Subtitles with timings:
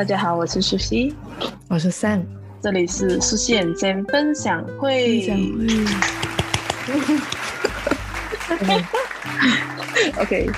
[0.00, 1.14] 大家好，我是苏西，
[1.68, 2.22] 我是 Sam，
[2.62, 4.02] 这里是舒希 and Sam。
[4.06, 5.28] 分享会。
[10.18, 10.48] OK，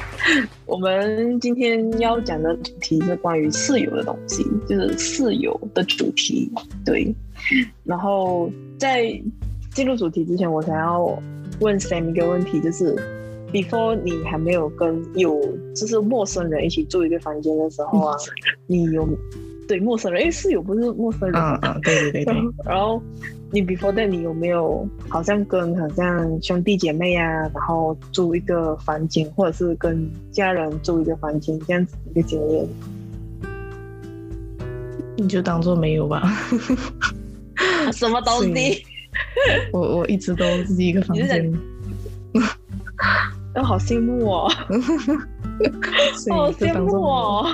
[0.64, 6.49] 我们今天要讲的主题是关于室友的东西，就是室友的主题。
[6.85, 7.13] 对，
[7.82, 9.21] 然后在
[9.75, 11.21] 进入主题之前，我想要
[11.59, 12.95] 问 Sam 一个问题，就是
[13.53, 15.40] before 你还没有跟有
[15.75, 18.17] 就是陌生人一起住一个房间的时候啊，
[18.67, 19.08] 你有
[19.68, 23.00] 对陌生人，因为室友不是陌生人啊啊，对对对对， 然后。
[23.54, 32.66] 你 before that 你有没有好像跟好像兄弟姐妹啊，然后住一个房间，或者是跟家人住一个房间这样子一个经验？
[35.19, 36.22] 你就当做没有吧。
[37.92, 38.83] 什么东西？
[39.70, 41.53] 我我一直都自己一个房间。
[43.55, 44.48] 我好羡慕哦！
[46.31, 47.47] 好羡慕哦！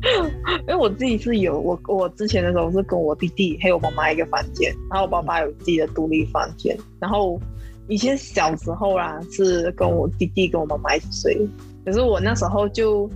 [0.60, 6.76] 因为我自己是有我我之前的时候是跟我弟弟还有我妈妈一个房间，然后我爸爸有自己的独立房间。
[6.98, 7.38] 然后
[7.88, 11.48] 以前小时候啦，是跟我弟弟跟我妈妈一起睡。
[11.84, 13.10] 可是我那时候就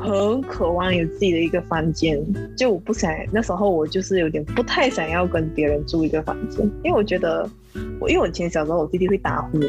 [0.00, 2.20] 很渴望有自己的一个房间，
[2.56, 7.48] 就我不想那时候我就是有点不太想要跟别人住一个房间，因为我觉得
[8.00, 9.60] 我因为我以前小时候我弟弟会打呼，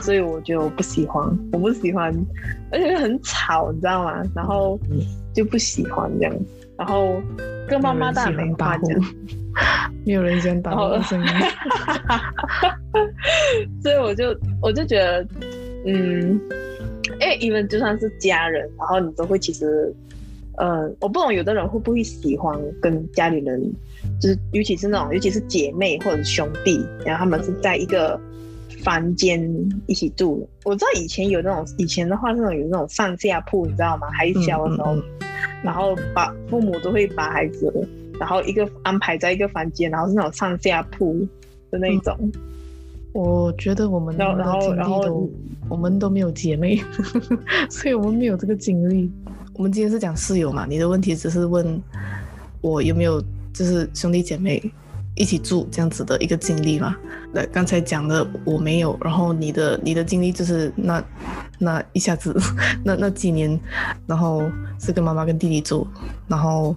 [0.00, 2.14] 所以我觉得我不喜欢，我不喜欢，
[2.70, 4.22] 而且很吵，你知道吗？
[4.34, 4.78] 然后。
[5.34, 6.36] 就不喜欢这样，
[6.76, 7.18] 然后
[7.66, 9.00] 跟妈妈大没话讲，
[10.04, 11.26] 没有人喜欢打呼的声音，
[13.82, 15.26] 所以我就我就觉得，
[15.86, 16.38] 嗯，
[17.18, 19.90] 哎，因为就算是家人，然后你都会其实，
[20.58, 23.58] 呃，我不懂有的人会不会喜欢跟家里人，
[24.20, 28.20] 就是尤其是那种尤其是姐妹或者兄弟，然后他们是在一个。
[28.82, 29.40] 房间
[29.86, 34.08] 一起住，我知道以前有那种，以前的话那种有那种上下铺，你知道吗？
[34.10, 35.28] 还小的时候，嗯嗯嗯、
[35.62, 37.72] 然后把父母都会把孩子，
[38.18, 41.26] 然后一个安排在一个房间，然后是那种上下铺
[41.70, 42.16] 的那种。
[42.20, 42.32] 嗯、
[43.12, 45.30] 我觉得我们然后然后然后
[45.68, 46.82] 我们都没有姐妹，
[47.70, 49.10] 所以我们没有这个经历。
[49.54, 50.66] 我们今天是讲室友嘛？
[50.68, 51.80] 你的问题只是问
[52.60, 53.22] 我有没有
[53.52, 54.62] 就是兄弟姐妹。
[55.14, 56.96] 一起住这样子的一个经历嘛？
[57.32, 61.02] 那，刚才讲的我没有，然后你的你的经历就是那
[61.58, 62.34] 那一下子
[62.82, 63.58] 那那几年，
[64.06, 64.42] 然后
[64.80, 65.86] 是跟妈妈跟弟弟住，
[66.26, 66.74] 然后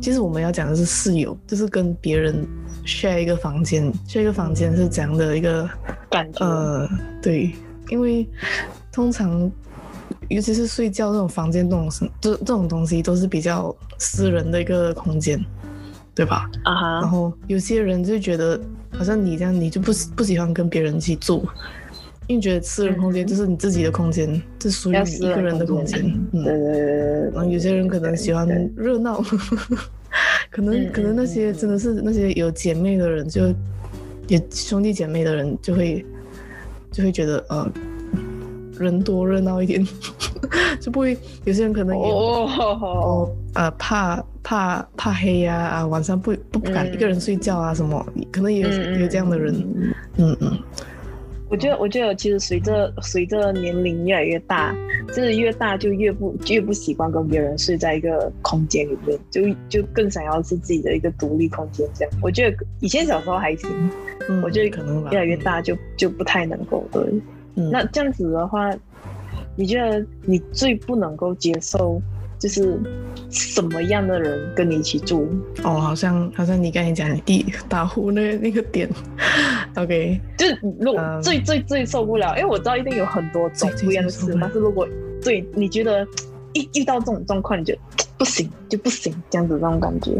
[0.00, 2.46] 其实我们要讲的是室友，就是跟别人
[2.84, 5.68] share 一个房间，share 一个房间是怎样的一个
[6.10, 6.44] 感觉？
[6.44, 6.88] 呃，
[7.22, 7.54] 对，
[7.90, 8.28] 因为
[8.90, 9.50] 通常
[10.28, 11.88] 尤其是睡觉这种房间这种
[12.20, 15.40] 这这种东西都是比较私人的一个空间。
[16.14, 16.50] 对吧？
[16.64, 17.00] 啊哈。
[17.00, 21.46] 然后有些人就觉得，好像你这样，你就不不喜欢跟别人一起住，
[22.26, 26.02] 因为觉得私人空间就是你自己的空间，这属于你一个人的空间。
[26.32, 26.44] 嗯。
[27.32, 28.46] 然后有些人可能喜欢
[28.76, 29.22] 热闹，
[30.50, 33.48] 可能可能那些真的是那些有姐妹的人，就
[34.28, 36.04] 有兄弟姐妹的人，就会
[36.90, 37.70] 就会觉得呃。
[38.78, 39.86] 人多热闹一点，
[40.80, 42.48] 就不会有些人可能也哦，
[42.80, 48.68] 哦呃怕怕怕黑呀啊，啊晚上不不敢一个人睡觉啊什么，嗯、可能也有
[49.00, 50.36] 有这样的人，嗯嗯。
[50.40, 50.58] 嗯
[51.48, 54.74] 我觉得我觉得其实随着随着年龄越来越大，
[55.08, 62.14] 就是越大就越不越不习惯跟别人睡在一个空间里面，就就更想要是自己的一个独立空间这样。
[62.22, 63.68] 我觉得以前小时候还行，
[64.30, 67.02] 嗯、我觉得可能越来越大就就不太能够对。
[67.56, 68.74] 嗯、那这样子的话，
[69.54, 72.00] 你觉得你最不能够接受
[72.42, 72.76] 就是
[73.30, 75.28] 什么样的人跟你一起住？
[75.62, 78.90] 哦，好像好像你刚才讲你弟打呼那那个点，
[79.78, 84.88] OK，就是如果最最最受不了，因为我知道一定有很多种不一样的事，但是如果
[85.22, 86.04] 对你觉得
[86.52, 87.72] 一遇到这种状况，你就
[88.18, 90.10] 不行就不行，这样子那种感觉。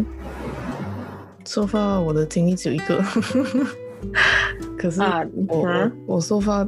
[1.45, 3.03] 说实话，我的经历只有一个，
[4.79, 6.65] 可是我、啊、我我说话。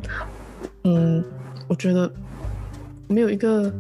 [0.87, 1.25] 嗯，
[1.67, 2.13] 我觉得
[3.09, 3.73] 没有一个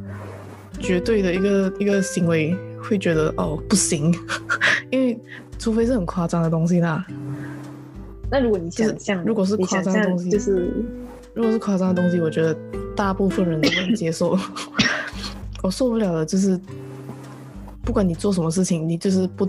[0.81, 4.15] 绝对的一个一个行为会觉得哦不行，
[4.91, 5.19] 因为
[5.59, 7.05] 除非是很夸张的东西啦。
[8.31, 10.69] 那如果你想象，如果是夸张的东西，就是
[11.35, 12.57] 如果是夸张的东西，我觉得
[12.97, 14.39] 大部分人都能接受。
[15.63, 16.61] 我受不了的就是，
[17.83, 19.49] 不管你做什么事情，你就是不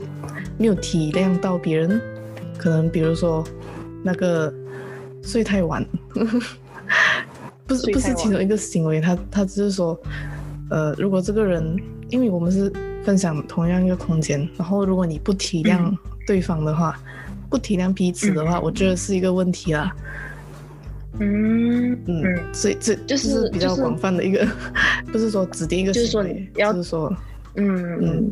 [0.57, 1.99] 没有体谅到别人，
[2.57, 3.43] 可能比如说
[4.03, 4.53] 那个
[5.21, 5.85] 睡太晚。
[7.67, 9.99] 不是不是其中一个行为，他他只是说，
[10.69, 11.75] 呃，如果这个人，
[12.09, 12.71] 因为我们是
[13.03, 15.95] 分享同样一个空间，然后如果你不体谅
[16.25, 19.95] 对方的话，嗯、不体谅彼此的话，嗯、我觉得是一个问题啦。
[21.19, 24.51] 嗯嗯，所以这就是比较广泛的一个，就是、
[25.13, 26.25] 不是说指定一个行为，就是说，
[26.55, 27.13] 要就是说，
[27.55, 28.31] 嗯嗯，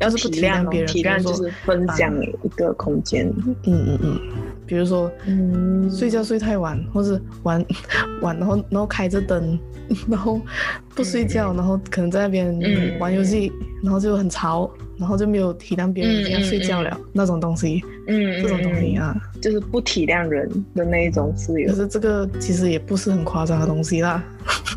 [0.00, 3.28] 要是不体谅别人，体谅就是分享一个空间。
[3.46, 4.20] 嗯嗯嗯，
[4.66, 7.64] 比如说，嗯，睡觉睡太晚，或是玩
[8.22, 9.58] 玩，然后然后开着灯，
[10.08, 10.40] 然后
[10.94, 13.52] 不睡觉，然后可能在那边玩游戏，
[13.82, 17.82] 然后就很吵，然后就没有体谅别人要睡觉了那种东西。
[18.08, 21.68] 嗯，这种东西啊，就是不体谅人的那一种自由。
[21.68, 24.24] 可是这个其实也不是很夸张的东西啦，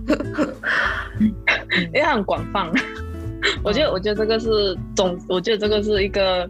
[1.19, 2.69] 因为它很广泛。
[3.66, 6.48] 我觉得，我觉得这个是中，我觉得这个是一个，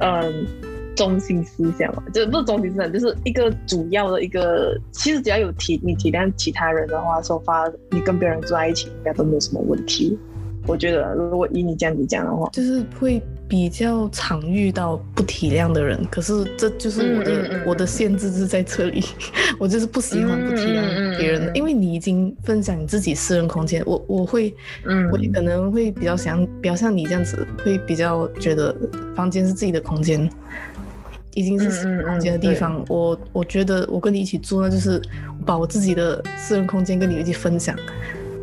[0.00, 0.46] 嗯，
[0.94, 4.78] 中心思想嘛，就不是中心思想，就是一个主要的一个。
[4.92, 10.18] 其实只要有体，你体谅其他人的话，说发你跟别人住在一起，应该都没有什么问题。
[10.66, 16.04] 我觉得，如果以你这样子讲的话，就是会比较常遇到不体谅的人。
[16.10, 19.04] 可是这就是我的、嗯嗯、我的限制是在这里，
[19.58, 24.54] 我就是不喜欢不体谅别人，因为你已经分享你自己私人空间，我我会，
[24.84, 28.74] 嗯，我可能会比较想，比较像你这样子，会比较觉得
[29.14, 30.28] 房间是自己的空间，
[31.34, 32.84] 已经是私人空间的地方。
[32.88, 35.00] 我我觉得我跟你一起住，那就是
[35.44, 37.76] 把我自己的私人空间跟你一起分享。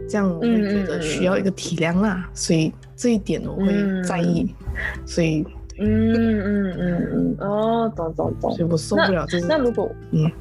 [0.09, 3.73] 这样我会觉得需要一个体谅啦，嗯、所以这一点我会
[4.03, 4.62] 在意，嗯、
[5.05, 5.45] 所以
[5.79, 9.47] 嗯嗯嗯嗯哦，懂懂懂，所以我受不了这种。
[9.49, 10.31] 那如果嗯，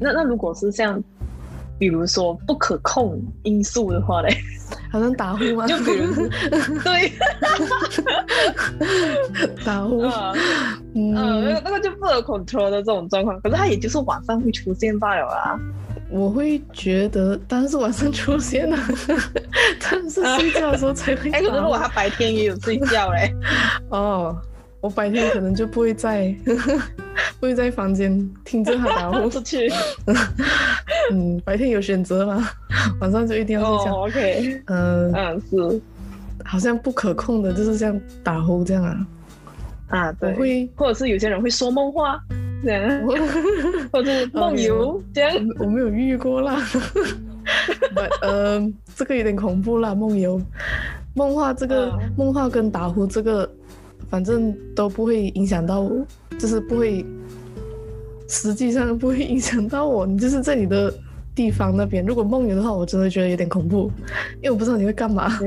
[0.00, 1.02] 那那如果是像
[1.78, 4.28] 比如说不可控因素的话嘞，
[4.90, 5.66] 好像打呼吗？
[5.68, 6.12] 就比如
[6.82, 7.12] 对，
[9.64, 10.32] 打呼啊，
[10.94, 11.12] 嗯，
[11.64, 15.60] 那个就不能 control 的这种状况，可是它也就是晚上会出现罢了啊。
[16.10, 18.78] 我会觉得当然是晚上出现了，
[19.80, 21.30] 但是睡觉的时候才会。
[21.30, 23.32] 哎，可是如果他白天也有睡觉嘞？
[23.90, 24.36] 哦，
[24.80, 26.34] 我白天可能就不会在，
[27.38, 29.28] 不会在房间听着他打呼。
[29.28, 29.70] 出去。
[31.12, 32.48] 嗯，白天有选择吗？
[33.00, 33.94] 晚上就一定要睡觉。
[33.94, 34.62] Oh, OK。
[34.66, 35.80] 嗯嗯是，
[36.44, 38.96] 好像不可控的，就是像打呼这样啊。
[39.88, 40.34] 啊，对。
[40.34, 42.18] 会，或者是有些人会说梦话。
[42.60, 43.06] 这样，
[43.92, 46.60] 或者梦游这样，我没有遇过啦。
[48.20, 48.60] 呃，
[48.96, 50.42] 这个有点恐怖啦，梦游、
[51.14, 53.48] 梦话这个梦话跟打呼这个，
[54.10, 56.04] 反正都不会影响到我，
[56.36, 57.06] 就是不会，
[58.28, 60.04] 实际上不会影响到我。
[60.04, 60.92] 你就是在你的
[61.36, 63.88] 地方那边，如果梦游的话，我真的觉得有点恐怖，
[64.38, 65.30] 因为我不知道你会干嘛。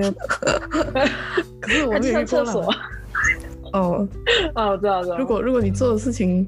[1.60, 2.91] 可是我没有遇过啦。
[3.74, 4.08] 哦，
[4.56, 5.18] 哦，我 知道，知道。
[5.18, 6.48] 如果如果你做的事情。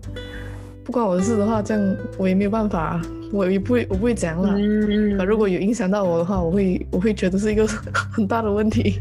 [0.85, 4.53] 不关我的事的话，这样我也没有办法，我也不会，我不会讲了。
[4.57, 7.65] 嗯、如果有影响到我的话，我会，我会觉得是一个
[8.11, 8.99] 很大的问题。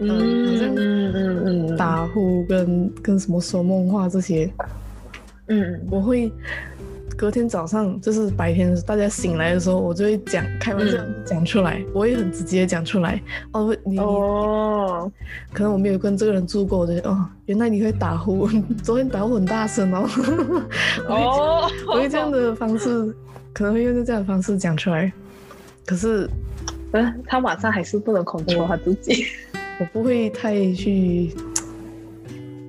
[0.00, 4.48] 嗯，好像嗯嗯嗯，打呼跟跟什么说梦话这些，
[5.48, 6.30] 嗯，我会。
[7.18, 13.20] 隔天早上就是白天大家醒来的时候，我就会讲开玩笑讲出来，嗯、我也很直接讲出来。
[13.50, 15.10] 哦，你哦，
[15.52, 18.48] 可能我没有跟这个人住过，我就哦，原来你会打呼，
[18.84, 20.08] 昨天打呼很大声哦。
[21.10, 23.14] 哦，我会这样的方式，哦、
[23.52, 25.12] 可能会用这样的方式讲出来。
[25.84, 26.30] 可是，
[26.92, 29.24] 呃，他晚上还是不能控制他自己，
[29.80, 31.34] 我不会太去。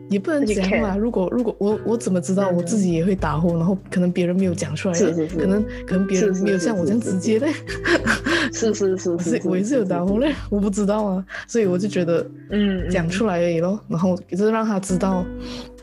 [0.10, 0.98] 也不能讲嘛。
[0.98, 7.48] 如果如果我我怎么知道我自己也会打呼，然后可能别人没有讲出来，可能可能别人没有像我这样直接的，
[8.52, 15.26] 是是是 是，我也是有打呼嘞，我不知道啊，所以我就觉得嗯，讲出来而已咯，然后就是让他知道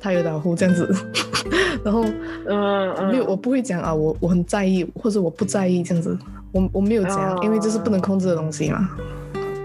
[0.01, 0.89] 他有打呼这样子，
[1.85, 2.05] 然后
[2.47, 6.17] 嗯嗯，没有我不会讲啊，我我很在意或者我不在意这样子，
[6.53, 8.91] 我我没有讲，因为这是不能控制的东西嘛，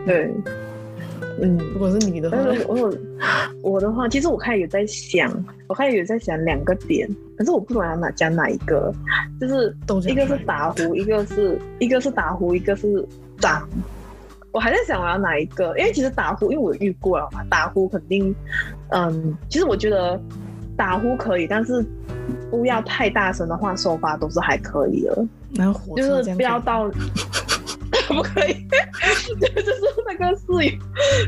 [0.06, 0.32] 对。
[1.40, 2.94] 嗯，如果是你的话，我
[3.62, 5.32] 我的话，其实我开始有在想，
[5.68, 7.08] 我开始有在想两个点，
[7.38, 8.94] 可是我不懂要哪讲哪一个，
[9.40, 9.76] 就是
[10.10, 13.08] 一个是打呼，一个是一个是打呼，一个是
[13.40, 13.68] 打，
[14.52, 18.36] 我还在想我要哪一个，因为其实打呼，因为我遇过了嘛，打呼肯定，
[18.90, 20.20] 嗯，其实我觉得
[20.76, 21.86] 打呼可以，但是
[22.50, 25.28] 不要太大声的话，收发都是还可以的，
[25.96, 26.92] 就是不要到。
[28.12, 28.54] 不可以，
[29.40, 29.74] 就是
[30.08, 30.72] 那个室友，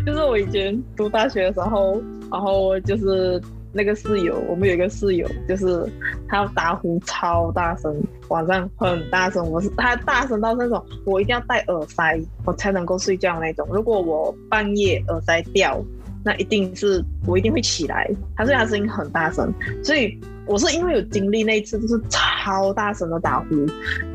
[0.05, 5.85] 就是我以前读大学的时候，然后就是那个室友，我们有一个室友，就是
[6.27, 7.95] 他打呼超大声，
[8.29, 13.67] 晚上很大声，我是他大声到那种，我一定要戴耳塞，我才能够睡觉那种。
[13.71, 15.83] 如果我半夜耳塞掉，
[16.23, 18.09] 那一定是我一定会起来。
[18.35, 23.65] 他说他声音很大声，所以我是因为有经历那一次，就是超大声的打呼，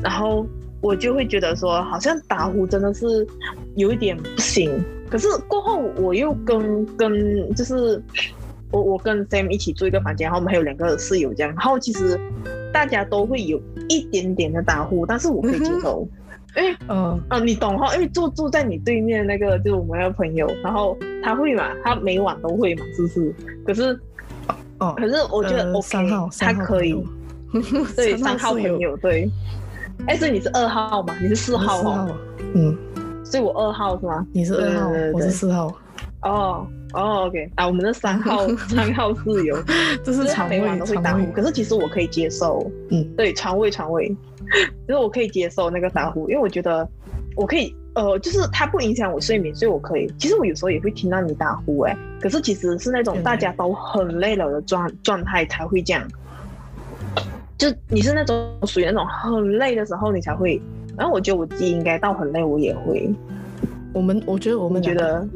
[0.01, 0.45] 然后。
[0.81, 3.27] 我就会觉得说，好像打呼真的是
[3.75, 4.83] 有一点不行。
[5.09, 8.01] 可是过后我又跟跟就是
[8.71, 11.51] 我我跟 Sam 一起住一个房间，然后我们还有两个室友这样。
[11.53, 12.19] 然后其实
[12.71, 16.07] 大家都会有一点点的打呼，但是我可以接受。
[16.55, 17.93] 因为嗯啊，你懂哈？
[17.95, 23.35] 因为住住在你对面那个就是我们那个朋友，然后他会嘛，他每晚都会嘛，是不是？
[23.65, 23.99] 可是
[24.79, 26.09] 哦，可是我觉得 OK，
[26.39, 27.03] 他可以。
[27.95, 29.29] 对， 三号朋友对。
[30.07, 31.15] 哎，所以你是二号嘛？
[31.21, 32.17] 你是四号哦？
[32.53, 32.75] 嗯，
[33.23, 34.25] 所以我二号是吗？
[34.33, 35.67] 你是二号，我是四号。
[36.23, 39.57] 哦哦，OK 啊，我们的三号 三号室友，
[40.03, 42.69] 这是肠胃都会打呼，可是其实我可以接受。
[42.89, 44.07] 嗯，对，肠胃肠胃。
[44.87, 46.87] 其实我可以接受那个打呼，因为我觉得
[47.35, 50.11] 我可以，呃，就是它不影响我睡眠，所以我可以。
[50.17, 56.05] 其实我有时候也会听到你打呼，哎，可是其实是那种大家都很累了的状状态才会这样。
[57.59, 60.59] 就你是那种属于那种很累的时候，你才会。
[60.97, 63.13] 然后我觉得我自己应该到很累，我也会。
[63.93, 65.27] 我们我觉得我们觉得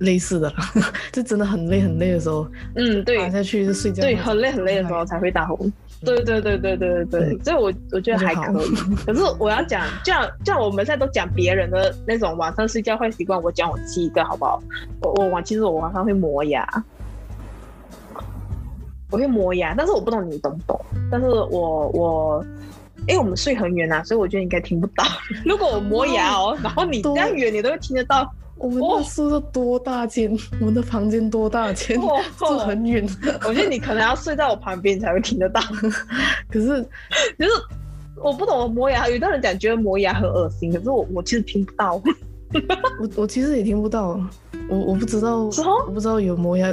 [0.00, 0.52] 类似的，
[1.10, 4.02] 就真的很累很累的时候，嗯，对，躺下去就睡觉。
[4.02, 5.70] 对，很累很累的时候才会打呼。
[6.04, 8.68] 对对对对对对对，所以我我觉得还可以。
[9.06, 14.62] 可是我要讲，这样这样我们现在都讲别人的那种晚上睡觉坏习惯，我讲我自己一个好不好？
[15.02, 16.66] 我我晚其实我晚上会磨牙，
[19.10, 20.80] 我会磨牙，但是我不懂你懂不懂？
[21.10, 22.44] 但是我我
[23.08, 25.04] 因为我们睡很远啊，所以我觉得应该听不到。
[25.44, 28.30] 如果我磨牙哦，然后你这样远你都会听得到。
[28.56, 30.30] 我们的宿舍多大间？
[30.60, 31.98] 我们的房间多大间？
[32.36, 33.08] 住很远。
[33.48, 35.62] 我觉得你可能要睡在我旁边才会听得到。
[36.52, 36.66] 可是，
[37.38, 37.52] 就是
[38.16, 41.94] 我不懂我磨牙，有的人讲觉得磨牙很恶心，可是我我其实听不到。
[43.00, 44.20] 我我其实也听不到，
[44.68, 45.44] 我我不知道，
[45.86, 46.70] 我不知道有磨牙，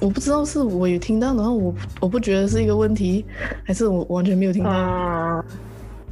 [0.00, 3.24] 我不知道是我有听到，然后我我不觉得是一个问题，
[3.64, 4.70] 还是我完全没有听到。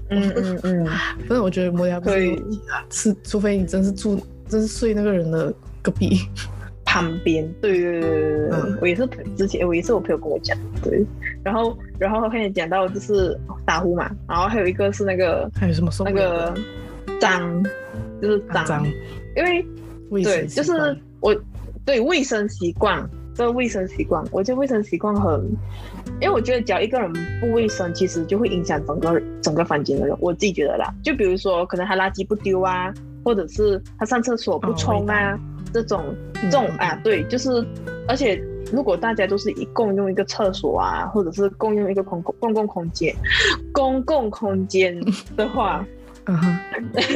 [0.09, 0.87] 嗯嗯嗯，
[1.27, 2.43] 反正我觉得磨牙不是，
[2.91, 4.21] 是除非你真是住。
[4.49, 5.53] 真是睡那个人的
[5.83, 6.21] 隔壁
[6.85, 9.05] 旁边，对对对对对，嗯、我也是
[9.37, 11.05] 之前我也是我朋友跟我讲，对，
[11.43, 16.55] 然后然后他跟你讲到就是打呼嘛，然后还有一个是那个还有什么那个
[17.21, 17.61] 脏，
[18.23, 18.87] 就是脏，脏。
[19.35, 19.67] 因为
[20.23, 21.35] 对，就是我
[21.85, 23.05] 对卫生习惯，
[23.37, 25.41] 这个卫生习惯，我觉得卫生习惯很，
[26.21, 32.93] 因为我觉得只要一个人不卫生，其实就会影响整个整个房间的人，我自己觉得啦，就比如说可能他垃圾不丢啊。
[33.25, 35.39] 或者是他上厕所不冲啊，哦、
[35.73, 37.51] 这种这种啊，对，就是，
[38.07, 38.41] 而且
[38.71, 43.13] 如果大家都是一共用一个厕所啊，或者是共用一个公共公共空间，
[43.73, 44.97] 公共空间
[45.37, 45.85] 的话，
[46.27, 46.57] 嗯哼，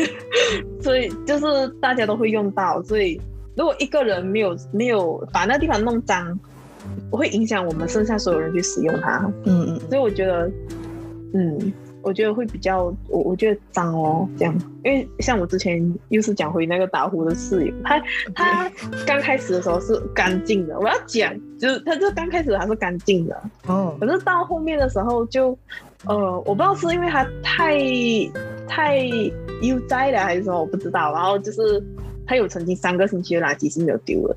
[0.83, 3.21] 所以就是大家都会用到，所以
[3.57, 6.39] 如果一个人没有没有把那地方弄脏，
[7.11, 10.51] 会影响我们剩下所有人去使用它，嗯嗯，所以我觉得，
[11.35, 11.73] 嗯。
[12.03, 18.03] 我觉得会比较，我我觉得脏哦，这样，因为像我之前又是讲回那个打呼的室友，他
[18.35, 18.73] 他
[19.07, 25.51] 刚开始的时候是干净的，我要讲，就是他就刚开始还是干净的，哦，可是到后面的时候就，
[26.07, 26.17] 呃，
[26.47, 27.79] 我不知道是因为他太
[28.67, 28.97] 太
[29.61, 31.85] 悠哉了还是什么，我不知道，然后就是
[32.31, 34.37] 他有曾经三个星期的垃圾是没有丢的，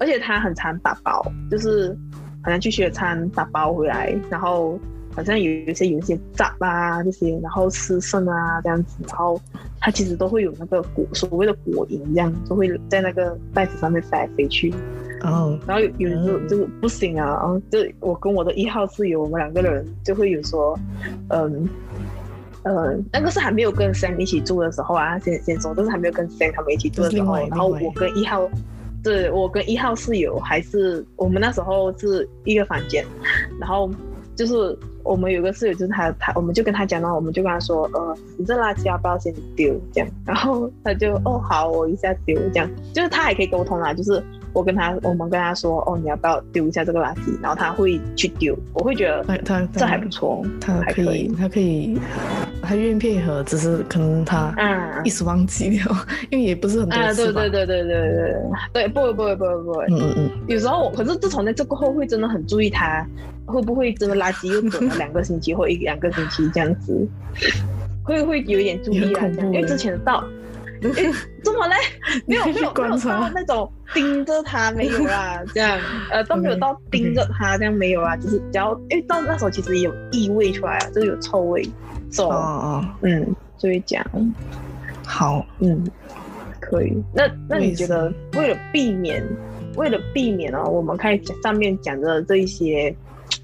[0.00, 1.94] 而且他很常打包，就是
[2.42, 4.80] 好像去学餐打包回来，然后。
[5.16, 9.40] 好像有一些有一些杂啊这些，然后吃剩啊这样子，然后
[9.78, 14.74] 他其实都会有那个果所谓的果蝇，这样就会在那个袋子上面飞来飞去。
[15.20, 20.76] 哦，然后有有时候就不行啊，然后就我跟我的一号室友，我们两个人就会有说，
[21.28, 21.68] 嗯，
[22.64, 28.48] 呃，那个是还没有跟 Sam 一起住的时候啊，先先说，就是还没有跟 Sam 他们一起住的时候，然后我跟一号，
[29.02, 33.04] 对，我跟一号室友还是我们那时候是一个房间，
[33.60, 33.88] 然后
[34.34, 34.76] 就是。
[35.04, 39.78] 我们有个室友，就是他，他我们就跟他讲了，我们就跟他说，呃，你这垃圾要不要先丢？
[39.92, 44.24] 这样，然后他就，哦，好，我一下丢，这样，就是他还可以沟通啦，就是。
[44.54, 47.38] 我跟他我们跟他说哦你要不要丢一下这个垃圾？
[47.42, 48.56] 然后他会去丢。
[48.72, 51.28] 我会觉得他他这还不错他还可以。
[51.36, 51.98] 他可以
[52.62, 54.54] 他愿意配合只是可能他
[55.04, 58.34] 一时忘记了 因为也不是很多次对对对对对对
[58.72, 59.84] 对不会不会不会不会。
[59.90, 60.30] 嗯嗯嗯。
[60.46, 63.04] 有时候可是自从那次过后会真的很注意他
[63.46, 67.06] 会不会真的垃圾又走了两个星期或一两个星期这样子
[68.04, 70.24] 会会有一点注意啊 因为之前的到
[70.92, 71.12] 哎，
[71.42, 71.74] 怎么嘞？
[72.26, 75.78] 没有没有没有到那种盯着他没有啊， 这样
[76.10, 81.66] 呃都没有到盯着他这样没有啊，就是只要因为到那时候其实也有异味出来啊，就是有臭味，
[82.10, 84.04] 走哦哦，嗯，就会讲
[85.06, 85.84] 好，嗯，
[86.60, 87.02] 可以。
[87.14, 89.22] 那那你觉得为了避免
[89.76, 92.94] 为了避免呢，我们开始上面讲的这一些，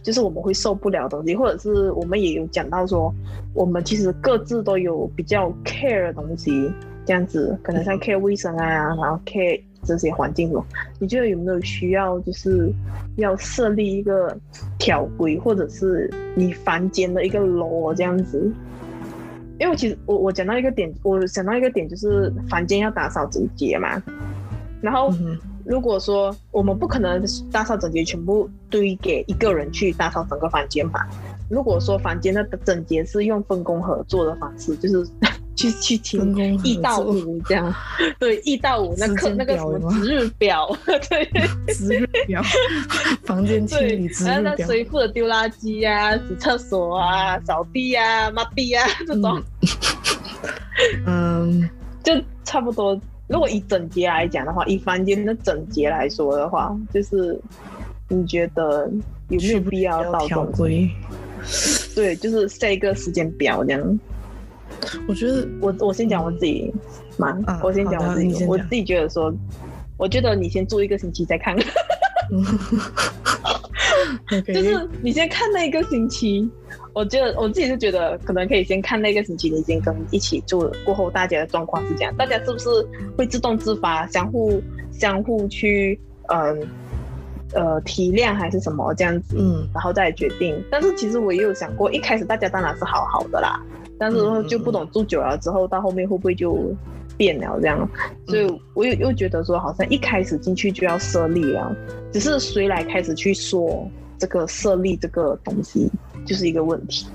[0.02, 3.12] 就是我们会受不了的东西，或者是我们也有讲到说，
[3.54, 6.70] 我们其实各自都有比较 care 的东西。
[7.10, 10.64] 这样子可能像 care 卫生啊，然后 care 这些环境中，
[11.00, 12.72] 你觉得有没有需要就是
[13.16, 14.32] 要设立一个
[14.78, 18.48] 条规，或者是你房间的一个 law 这样子？
[19.58, 24.00] 因为其实我我讲到一个点，我想到一个点就是房间要打扫整洁嘛。
[24.80, 25.12] 然后
[25.64, 31.10] 如果说我们不可能打扫整洁全部堆给一个人去打扫整个房间吧。
[31.48, 35.10] 如果说房间的整洁是用分工合作的方式，就是
[35.56, 37.74] 去去清一到五这样，
[38.18, 41.28] 对，一到五那课那个什么值日表，对，
[41.74, 42.42] 值日表，
[43.24, 49.42] 房间清理值日表，那谁负责丢垃圾啊、洗厕所啊、扫地啊、抹地啊这种，
[51.06, 51.68] 嗯，
[52.02, 52.12] 就
[52.44, 52.98] 差不多。
[53.28, 57.38] 如果以整洁来讲的话，以房间的整洁来说的话，就是
[58.08, 58.90] 你觉得
[59.28, 60.90] 有没有必要到条规？
[61.94, 64.00] 对，就是设一个时间表这样。
[65.06, 66.72] 我觉得我我先讲我自己
[67.16, 69.32] 嘛，啊、我先讲我自己，我自己觉得说，
[69.96, 71.56] 我觉得你先住一个星期再看。
[74.46, 76.48] 就是你先看那一个星期，
[76.92, 82.68] 我觉得我自己是觉得可能可以先看那个星期，你已经跟一起住了过后，大家的状况是这样，大家是不是
[83.16, 86.68] 会自动自发，相互相互去嗯。
[87.52, 90.54] 呃，体谅还是什么这样子，嗯，然后再决定。
[90.70, 93.60] 但是其实我也有想过，一开始大家当然是好好的啦，
[94.00, 96.74] 但是就不懂住久了之后，到后面会不会就
[97.18, 97.86] 变了这样？
[98.26, 101.76] 所以我又又觉得说，好像一开始进去就要设立了，
[102.10, 103.86] 只是谁来开始去说
[104.18, 105.90] 这个设立这个东西，
[106.24, 107.06] 就是一个问题。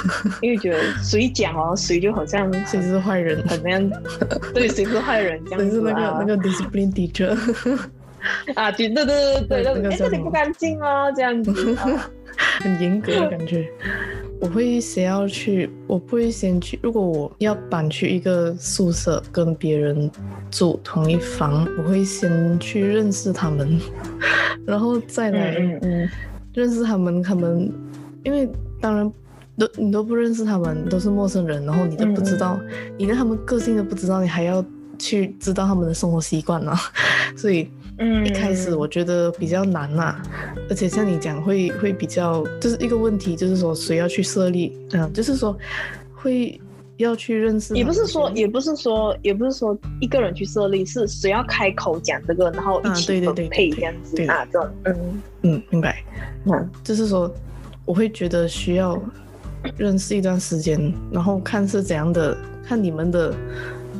[0.40, 3.90] 因为觉得谁讲哦，谁就好像谁是坏人，怎么样？
[4.54, 5.94] 对，谁是坏人这样子啊？
[6.20, 7.36] 那个那个 discipline teacher。
[8.54, 11.76] 啊，对对对对对，哎，这里不干净哦，这样子，
[12.60, 13.68] 很严格的感觉。
[14.40, 16.78] 我会先要去，我不会先去。
[16.82, 20.10] 如果我要搬去一个宿舍跟别人
[20.50, 23.80] 住同一房，我会先去认识他们，
[24.66, 25.54] 然后再来
[26.52, 27.22] 认识他们。
[27.22, 27.72] 他们
[28.22, 28.48] 因为
[28.80, 29.10] 当然
[29.56, 32.60] 都你都不认识他们，都是陌生人，然后你都不知道，
[32.98, 34.62] 你连他们个性都不知道，你还要
[34.98, 36.74] 去知道他们的生活习惯呢，
[37.34, 37.68] 所以。
[37.98, 40.22] 嗯，一开始我觉得比较难呐、啊，
[40.68, 45.56] 而且像你讲会会比较，就是一个问题，就是说谁要去设立，嗯，就是说
[46.14, 46.60] 会
[46.96, 56.02] 要去认识，也不是说也不是说也不是说一个人去设立，是谁要开口讲这个，然后一起分配这样子啊，这种，嗯嗯，明白，
[56.46, 57.32] 嗯，就是说
[57.84, 59.00] 我会觉得需要
[59.76, 63.34] 认识一段时间，然后看是怎样的，看你们的。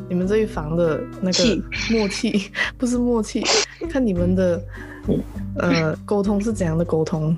[0.06, 3.42] 你们这一房的那个默契， 不是默契，
[3.86, 4.62] 看你们的
[5.58, 7.36] 呃沟通是怎样的沟通，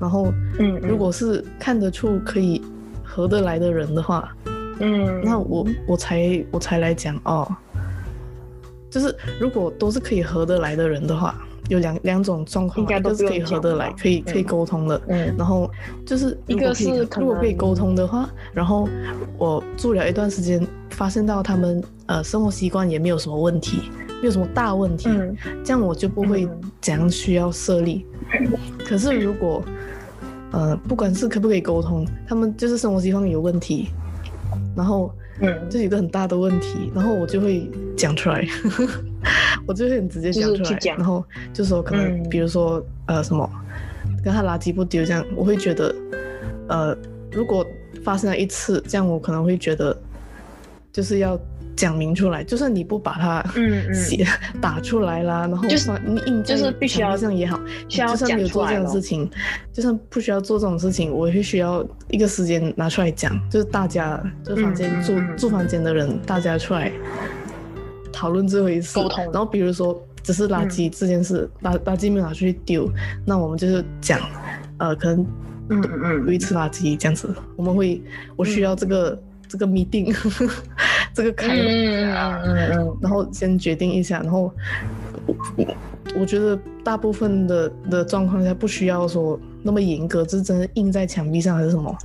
[0.00, 2.62] 然后嗯，如果是看得出可以
[3.02, 4.34] 合得来的人的话，
[4.80, 7.46] 嗯，那我我才我才来讲哦，
[8.90, 11.34] 就是如果都是可以合得来的人的话。
[11.70, 15.00] 有两两种状况，一个是可以合得来，可以可以沟通的。
[15.06, 15.66] 嗯，然后
[16.04, 18.86] 就是一个是如果可以沟通的话，然后
[19.38, 23.90] 我住了一段时间，发现到他们呃生活习惯也没有什么问题，
[24.24, 26.48] 没有什么大问题，嗯，这样我就不会
[26.80, 28.06] 怎样需要设立。
[28.86, 29.62] 可是如果
[30.50, 33.90] 呃不管是可不可以沟通，他们就是生活习惯有问题，
[34.74, 35.12] 然后。
[35.40, 38.46] 嗯，这是一个很大的问题，然后我就会讲出来，
[39.66, 43.50] 我就会很直接讲出来，然后就说可能，比如说、嗯、呃什么，
[44.22, 45.92] 跟他垃圾不丢这样，我会觉得，
[46.68, 46.96] 呃，
[47.32, 47.66] 如果
[48.04, 49.94] 发生了一次，这样我可能会觉得，
[50.92, 51.36] 就是要。
[51.76, 53.42] 讲明出来，就算你不把它
[53.92, 54.26] 写、嗯。
[54.54, 59.28] 嗯、 打出来啦，然后就是你印就是必须要这样也好，就算没有做这样的事情，
[59.72, 66.92] 就算不需要做这种事情，我也需要一个时间拿出来讲，就是大家就房间住、嗯、住房间的人，大家出来
[68.12, 69.24] 讨论这回事，沟通。
[69.24, 72.88] 然后比如说只是垃圾这件事，嗯、垃垃圾没有拿出去丢，
[73.26, 74.20] 那我们就是讲，
[74.78, 75.26] 呃，可能
[75.68, 78.02] 嗯嗯，有一次垃圾这样子，我们会
[78.36, 79.10] 我需要这个。
[79.10, 80.12] 嗯这个 meeting，
[81.14, 82.14] 这个开了。
[82.14, 84.52] 啊，嗯嗯嗯，然后先决定一下，然后
[85.56, 85.66] 我
[86.20, 91.96] 我觉得大部分的的状况下不需要说那么严格，就是真的印在墙壁上还是什么，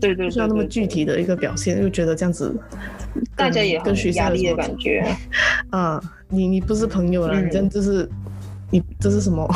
[0.00, 2.54] 对对，不需要那么具体的一个表现，就觉得这样子
[3.34, 5.04] 大家也跟学校的感觉，
[5.70, 8.08] 啊，你你不是朋友了，嗯、你这样就是
[8.70, 9.48] 你这是什么？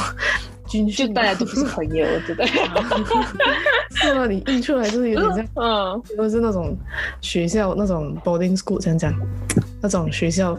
[0.66, 2.46] 就大家都不是朋友，我觉得。
[3.96, 4.27] 是吗？
[4.27, 6.77] 你印出来就是有点像，嗯，都是那种
[7.20, 9.14] 学校那种 boarding school 这样讲，
[9.81, 10.59] 那种学校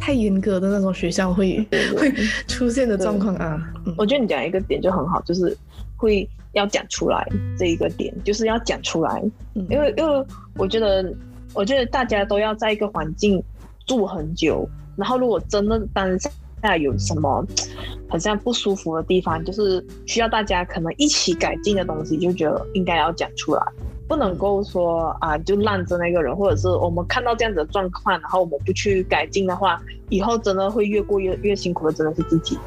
[0.00, 1.64] 太严格的那种学校会
[1.96, 2.12] 会
[2.46, 3.62] 出现的状况啊。
[3.96, 5.56] 我觉得你讲一个点就很好，就是
[5.96, 9.22] 会要讲出来这一个点，就是要讲出来，
[9.54, 11.14] 因为因为我觉得
[11.54, 13.42] 我觉得大家都要在一个环境
[13.86, 16.28] 住很久，然后如果真的当下。
[16.62, 17.44] 下有什么
[18.08, 23.62] 好像不舒服的地方，就是需要大家可能一起改进的东西，就觉得应该要讲出来，
[24.06, 32.58] 不能够说啊就烂着那个人，或者是我们看到这样子的状况，然后我们不去改进的话，以后真的会越过越越辛苦的，真的是自己。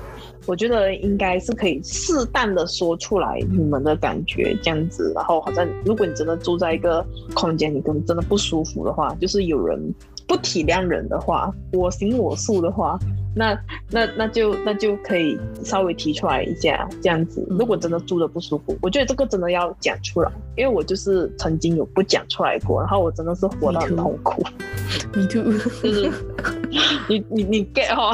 [0.47, 9.93] 我觉得应该是可以适当的说出来你们的感觉这样子，然后好像如果你真的住在一个空间，你可能真的不舒服的话，就是有人
[10.27, 12.99] 不体谅人的话，我行我素的话。
[13.33, 13.57] 那
[13.89, 17.45] 那那就那就可以稍微提出来一下这样子。
[17.49, 24.43] 如果真的住的不舒服，我觉得这个真的要讲出来，因为我就是曾经有不讲出来过，然后我真的是活到很痛苦。
[25.15, 25.43] Me too，
[25.81, 26.11] 就是
[27.07, 28.13] 你你你 get 哈，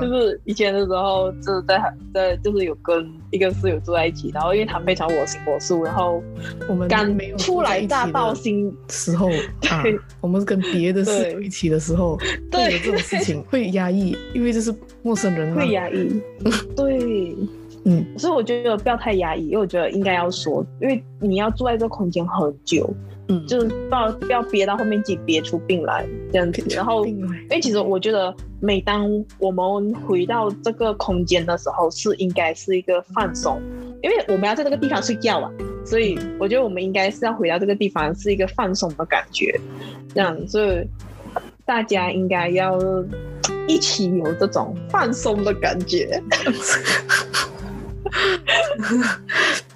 [0.00, 6.22] 就是以前的时候就是在在就是有跟一个室友住在一起，然后因为他非常我行我素，然后
[6.68, 12.18] 我们刚初来乍到新时候，对，我们跟别的室友一起的时候，
[12.50, 14.49] 对有这种事情会压抑，因为。
[14.52, 16.08] 就是陌生人会压抑，
[16.76, 17.36] 对，
[17.84, 22.88] 嗯，所以我觉得不要太压抑，因为我觉得应该要说，因为你要住在这个空间很久，
[23.28, 26.62] 嗯，就是不要不要憋到后面自己憋出病来这样子。
[26.74, 29.08] 然后，因为其实我觉得，每当
[29.38, 33.60] 我们回到这个空间的时候，是应该是一个放松，
[34.02, 35.50] 因为我们要在这个地方睡觉啊，
[35.84, 39.58] 所以我觉得我们应该是要回到这个地方是一个放松的感觉，
[40.14, 40.86] 这样，所以
[41.64, 42.78] 大家应该要。
[43.70, 46.20] 一起有这种放松的感觉，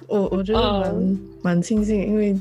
[0.07, 2.37] 我我觉得蛮蛮庆幸，因为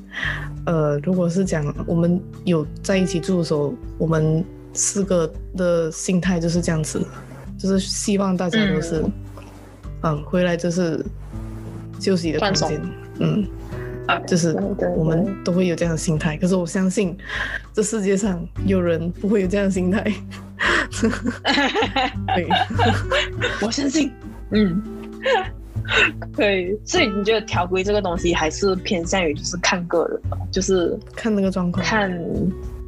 [0.66, 7.00] 呃，如果是讲我们有在一起住的时候，我们四个的心态就是这样子，
[7.56, 9.12] 就是希望大家都是嗯，
[10.02, 11.04] 嗯，回来就是
[12.00, 12.80] 休息的空间，
[13.20, 13.46] 嗯。
[14.06, 14.54] 啊，就是
[14.98, 17.16] 我们都会有这样的心态，可是我相信
[17.72, 20.04] 这世界上有人不会有这样的心态。
[22.34, 22.48] 对，
[23.62, 24.12] 我相信，
[24.50, 24.82] 嗯，
[26.32, 26.78] 可以。
[26.84, 32.10] 所以你觉得条规这个东西还是偏向于就是看个人，就是看那个状况，看，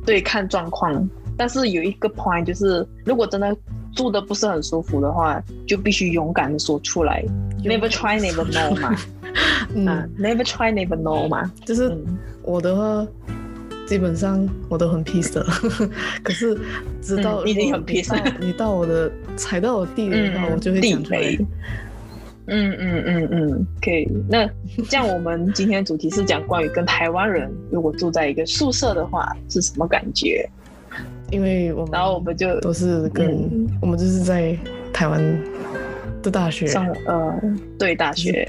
[0.05, 1.09] 对，看状况。
[1.39, 3.55] 但是有一个 point 就是，如果真的
[3.95, 7.23] 住的不是很舒服的话，就必须勇敢的说出来
[7.63, 8.97] ，never try never know 嘛。
[9.75, 11.51] 嗯、uh,，never try, never know 嘛。
[11.67, 11.95] 就是
[12.43, 13.07] 我的话，
[13.87, 15.45] 基本上我都很 peace 的。
[16.23, 16.59] 可是
[17.01, 21.39] 直到你已经很 peace， 你到我的踩到我地雷的话，我就会讲出来。
[22.49, 24.09] 嗯嗯嗯嗯，可以。
[24.29, 24.49] 那
[24.89, 30.49] 这样我们今天主题是讲关于跟台湾人如果住在一个宿舍的话是什么感觉？
[31.33, 34.57] 因为我们然后我们就都是跟、嗯、我们就是在
[34.93, 35.21] 台湾
[36.23, 37.35] 的大学上呃
[37.77, 38.49] 对大学。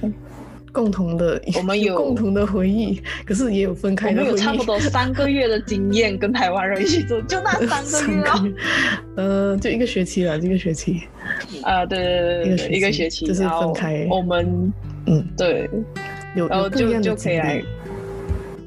[0.77, 4.27] 共同的，我们 有共同的回忆，可是也有分开的回忆。
[4.27, 8.53] 我们有差不多三个月的经验，跟台湾人一起住， 就那三个月，哦，
[9.15, 11.01] 呃，就一个学期了，这个学期。
[11.63, 14.05] 啊，对对对对，一个学期就是分开。
[14.07, 14.71] 我们，
[15.07, 15.67] 嗯，对，
[16.35, 17.59] 有然后就就可以来。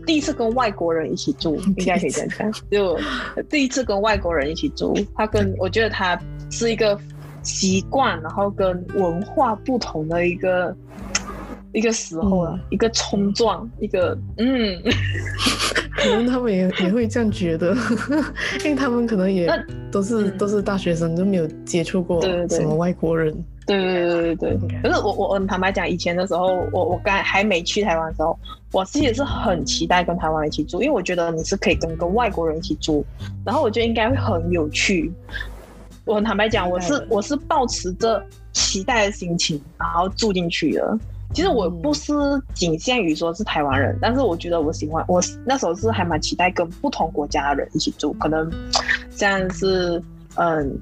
[0.04, 2.52] 第一次跟外国人一起住， 应该可以这样讲。
[2.72, 2.98] 就
[3.48, 6.20] 第一次跟外国人一起住，他跟我觉得他
[6.50, 6.98] 是一个
[7.44, 10.76] 习惯，然后跟文化不同的一个。
[11.72, 14.82] 一个时候啊，嗯、一个冲撞，一个嗯，
[15.96, 17.74] 可能他们也也会这样觉得，
[18.64, 19.48] 因为他们可能也
[19.90, 23.32] 都是、嗯、都是大学生，都没有接触过什么外国人。
[23.66, 24.80] 对对对对对对。
[24.82, 28.36] 可是我我我坦白讲，以前的时候，我我刚还没去台湾的时候，
[28.72, 33.04] 我自己也是很期待跟台湾人一起住，因为我觉得你是可以跟个外国人一起住，
[33.44, 35.12] 然后我觉得应该会很有趣。
[36.04, 38.20] 我很坦白讲，我是我是抱持着
[38.52, 40.98] 期待的心情，然后住进去的。
[41.32, 42.12] 其实我不是
[42.54, 48.50] 仅限于说是台湾人，嗯，但是我觉得我喜欢，我那时候是还蛮期待跟不同国家的人一起住，可能
[49.10, 50.02] 像是
[50.36, 50.78] 嗯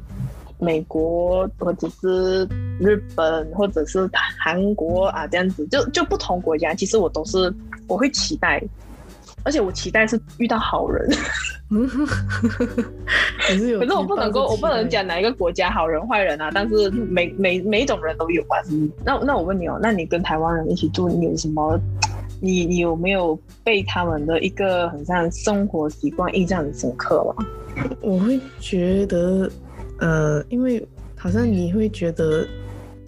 [0.58, 2.44] 美国或者是
[2.80, 4.08] 日本或者是
[4.38, 7.52] 韩国啊这样子，就就不同国家，其实我都是
[7.86, 8.62] 我会期待。
[9.44, 11.08] 而且我期待是遇到好人，
[13.46, 16.50] 可是我不能够，我不能讲哪一个国家好人坏人啊。
[16.52, 18.90] 但是每每每一种人都有关系。
[19.04, 21.78] 那那我问你哦，那你跟台湾人一起住，你有什么？
[22.40, 27.46] 你你有没有被他们的一个很像生活习惯印象很深刻吗？
[28.00, 29.50] 我会觉得，
[29.98, 32.46] 呃，因为好像你会觉得。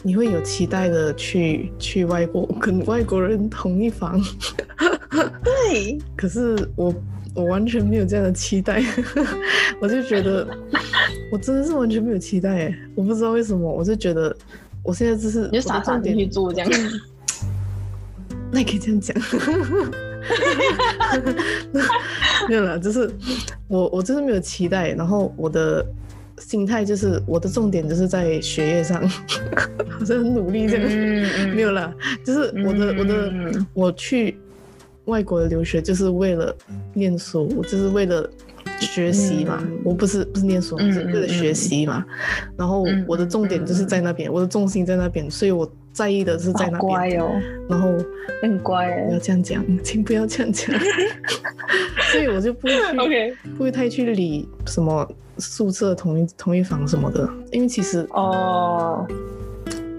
[0.02, 4.18] 你会有期待的去去外国跟外国人同一房，
[5.44, 5.98] 对。
[6.16, 6.90] 可是我
[7.34, 8.82] 我完全没有这样的期待，
[9.80, 10.46] 我就觉得
[11.30, 14.34] 我真的是完全没有期待哎，我不知道为什么，我就觉得
[14.82, 16.70] 我现在就是你就傻傻的去做这样，
[18.50, 19.16] 那也可以这样讲，
[22.48, 23.08] 没有啦，就是
[23.68, 25.86] 我我真的没有期待，然后我的
[26.38, 33.32] 心态就是我的重点就是在学业上，好像很努力这样，嗯嗯、没有啦，就是我的、嗯、我的
[33.72, 34.36] 我去
[35.10, 36.56] 外国的留学就是为了
[36.94, 38.26] 念书，就是为了
[38.78, 47.30] 学习嘛，嗯、我不是不是念书，是为了学习嘛，嗯、然后我的重点就是在那边，嗯、我的重心在那边，所以我在意的是在那边，乖哦，
[47.68, 47.92] 然后
[48.40, 50.74] 很乖，不要这样讲，请不要这样讲，
[52.10, 55.06] 所以我就不会去.不会太去理什么。
[55.38, 59.06] 宿舍同一同一房什么的，因为其实哦，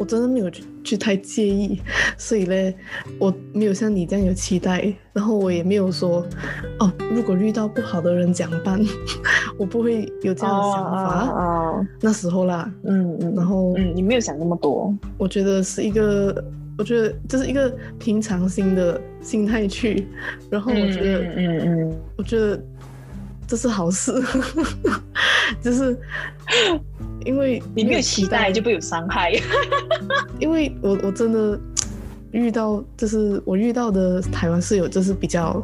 [0.01, 1.79] 我真的没有去，去太介意，
[2.17, 2.75] 所以嘞，
[3.19, 6.25] 我没有像你这样有期待，然后我也没有说
[6.79, 8.83] 哦，如果遇到不好的人怎么办？
[9.59, 11.27] 我不会有这样的想法。
[11.27, 16.43] 哦，哦那时候啦，嗯嗯，然后嗯，你没有想那么多，我觉得是一个，
[16.79, 20.07] 我觉得这是一个平常心的心态去，
[20.49, 22.59] 然后我觉得，嗯嗯，嗯，我觉得。
[23.47, 24.13] 这是好事，
[25.61, 25.93] 就是
[27.25, 29.31] 因为你没有期待就不会有伤害。
[30.39, 31.59] 因为我我真的
[32.31, 35.61] 遇到，就是我遇到的台湾室友，就是比较，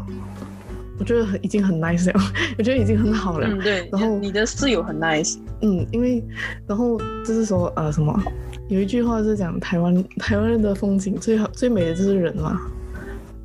[1.00, 2.22] 我觉得很已经很 nice 了，
[2.58, 3.48] 我觉得已经很好了。
[3.48, 3.88] 嗯，对。
[3.92, 5.38] 然后你的室友很 nice。
[5.62, 6.24] 嗯，因为
[6.68, 8.22] 然后就是说呃什么，
[8.70, 12.62] 有一句话是讲台湾台湾人的风景最好最美的就是人嘛。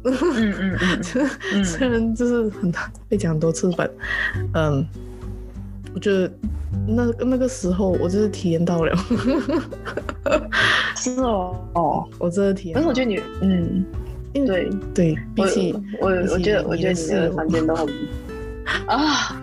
[0.04, 0.78] 嗯嗯
[1.54, 2.72] 嗯，虽然就是很
[3.08, 3.88] 被讲很多次但，
[4.54, 4.84] 嗯，
[5.94, 6.28] 我觉得
[6.86, 8.96] 那那个时候我就是体验到了，
[10.96, 12.74] 是哦哦， 我真的体验。
[12.74, 13.84] 但是我觉得你，嗯，
[14.46, 17.86] 对对，比起我我觉得我觉得你的房间都很
[18.86, 19.40] 啊，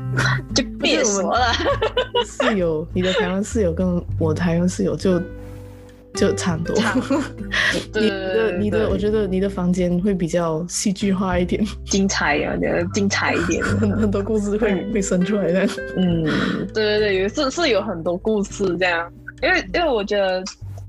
[0.56, 1.46] 就别说了，
[2.26, 5.22] 室友，你的台湾室友跟我台湾室友就。
[6.20, 6.76] 就差不多，
[7.96, 12.54] 你的你的，我觉得你的房间会比较戏剧化一点，精彩啊，
[12.94, 15.66] 精彩一点，很 很多故事会会生出来的。
[15.96, 16.26] 嗯，
[16.74, 19.10] 对对对，是是有很多故事这样，
[19.42, 20.44] 因为因为我觉得，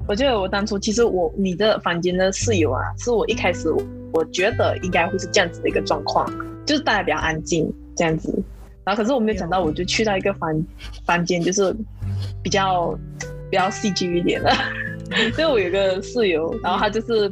[0.08, 3.70] 我觉得我当初其实我你的房间的室友啊，是我一开始
[4.12, 6.28] 我觉得应该会是这样子的一个状况，
[6.66, 8.34] 就是大家比较安静这样子，
[8.84, 9.38] 然后可是我没有。
[9.38, 10.66] 想到，我就去到一个房
[11.06, 11.72] 房间，就是
[12.42, 12.98] 比较
[13.50, 14.50] 比较戏剧一点的。
[15.36, 17.28] 因为我有个室友，然后他就是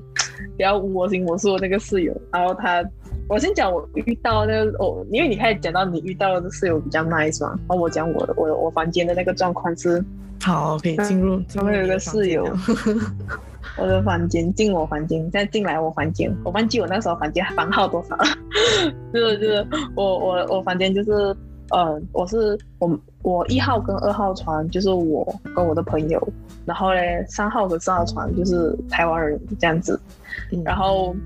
[0.56, 2.84] 比较我行我素的那个室友，然后他，
[3.28, 10.04] 我先讲我遇到那个哦，因为你开始讲到你遇到的室友比较 nice 嘛，然后我讲我的，我我房间的那个状况是，
[10.42, 11.40] 好，可以进入。
[11.54, 12.44] 他们有个室友，
[13.78, 18.24] 我的房间进我房间，再进来我房间，我忘记我那时候房间房号多少了，
[19.14, 21.10] 就是就是我我我房间就是，
[21.70, 26.20] 呃，我是我我一号跟二号床就是我跟我的朋友。
[26.64, 29.98] 然后嘞，三号和四号床就是台湾人这样子，
[30.52, 31.16] 嗯、然后，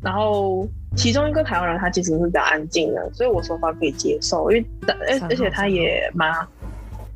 [0.00, 6.30] 然后其中一个台湾人他其实是比较安静的，所以我说话可以接受，因为而而且他也蛮，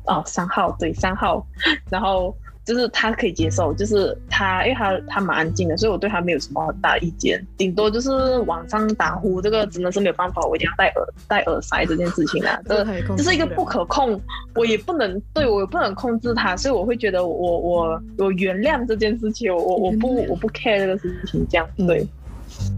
[0.05, 1.45] 哦，三号对三号，
[1.89, 2.35] 然后。
[2.67, 14.19] 就是他可以接受，就是他，因为他他蛮安静的，所以我对他没有什么很大意见，顶多就是晚上打呼，这个真的是没有办法，我一定要戴耳戴耳塞这件事情啊， 这这是一个不可控，
[14.53, 22.05] 我也不能对我也不能控制他，所以我会觉得我我我原谅这件事情，我我我不我不 care 这个事情，这样对。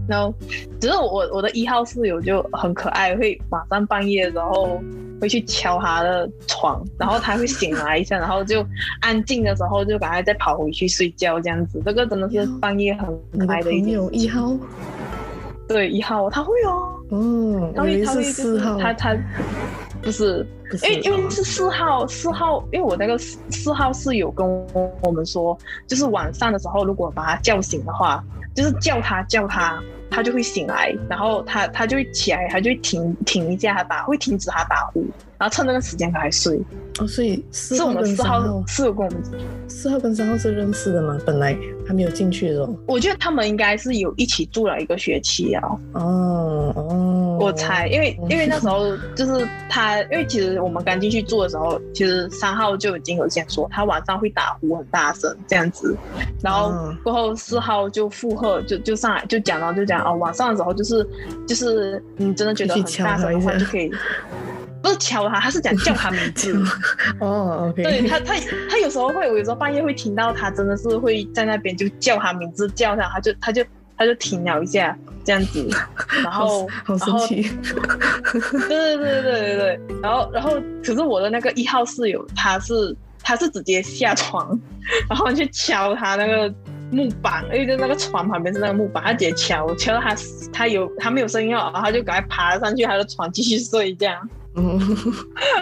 [0.08, 0.34] 然后
[0.80, 4.80] 只是我我的一号室友就很可爱，会马上半夜然后。
[5.20, 8.66] 会去敲他的床，然后他会醒来一下，然后就
[9.02, 11.78] 安静的时候就赶快再跑回去睡觉，这样子。
[11.84, 13.96] 这个真的是半夜很可爱的一件事。
[13.96, 14.56] 有一号，
[15.68, 16.90] 对一号，他会哦。
[17.10, 19.14] 嗯，他会他会四号，他他
[20.02, 20.46] 不是，
[20.82, 24.46] 因为因为是四号四号，因为我那个四号室友跟
[25.02, 29.82] 我们说，就是晚上的时候如果把他叫醒的话，就是叫他叫他。
[30.12, 35.06] 他就会醒来，然后他他就会起来，他就会停停一下，他打会停止他打呼，
[35.38, 36.60] 然后趁那个时间赶快睡。
[36.98, 39.22] 哦，所以是我们四号四号跟我们
[39.68, 41.16] 四号跟三号是认识的吗？
[41.24, 42.76] 本来还没有进去的时候。
[42.88, 45.62] 我觉得他们应该是有一起住了一个学期啊。
[45.92, 55.96] 哦哦，我猜，因为因为那时候就是他，因为其实我们刚进去住的时候，其实三号就已经有先说他晚上会打呼很大声这样子，
[56.42, 56.72] 然后
[57.02, 60.04] 过后四号就附和，就就上来就讲到就讲。
[60.04, 61.06] 哦，晚上的时候就是
[61.46, 63.90] 就是你真的觉得很大声的话就可以，
[64.82, 66.54] 不是敲他，他是讲叫他名字。
[67.20, 67.72] 哦。
[67.76, 68.34] 对他，他
[68.68, 73.64] 他有时候会，我有时候半夜会听到他真的是会在那边就叫他名字，叫他，他就他就
[74.00, 75.68] 他就停了一下这样子，
[76.24, 77.42] 然后好神奇。
[78.66, 84.58] 对对对对对对，然后然后可是我的那个一号室友，他是他是直接下床，
[85.08, 86.52] 然后去敲他那个。
[86.92, 90.12] 木板，因为就那个床旁边是那个木板，他直接敲敲到他，
[90.52, 94.28] 他有他没有声音了，然后他就赶快爬上去他的床继续睡这样。
[94.56, 94.80] 嗯，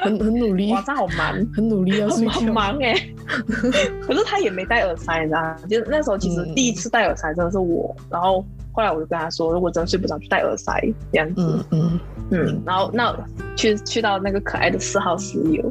[0.03, 3.14] 很很努力，晚上好忙，很努力要 睡觉，很忙哎、欸。
[4.01, 5.57] 可是他也没戴耳塞，你知道吗？
[5.68, 10.81] 就是那时候其实第一次戴耳塞真的是我，嗯、然后后来我就跟他说，如果真的睡不着就戴耳塞
[11.12, 11.42] 这样子。
[11.42, 12.62] 嗯嗯嗯。
[12.64, 13.14] 然后那
[13.57, 15.62] 去去到那个可爱的四号室友，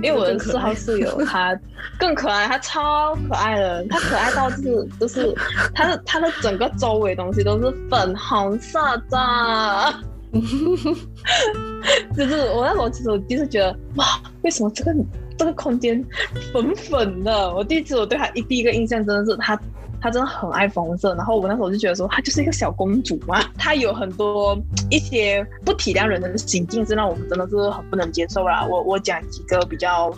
[0.00, 1.58] 因为我的四号室友他
[1.98, 5.34] 更可爱，他超可爱的，他可爱到就是就是
[5.74, 8.78] 他的他的整个周围东西都是粉红色
[9.10, 9.94] 的。
[12.16, 14.06] 就是我那时候其实我第一次觉得哇，
[14.42, 14.94] 为什么这个
[15.36, 16.02] 这个空间
[16.52, 17.54] 粉粉的？
[17.54, 19.60] 我第一次我对他一第一个印象真的是他，
[20.00, 21.14] 她真的很爱粉色。
[21.16, 23.42] 然后我那时候就觉得说，她就是一个小公主嘛。
[23.58, 24.58] 她有很多
[24.90, 28.66] 一些不体谅人的行径，是让我们真的是很不能接受啦。
[28.66, 30.10] 我我讲几个比较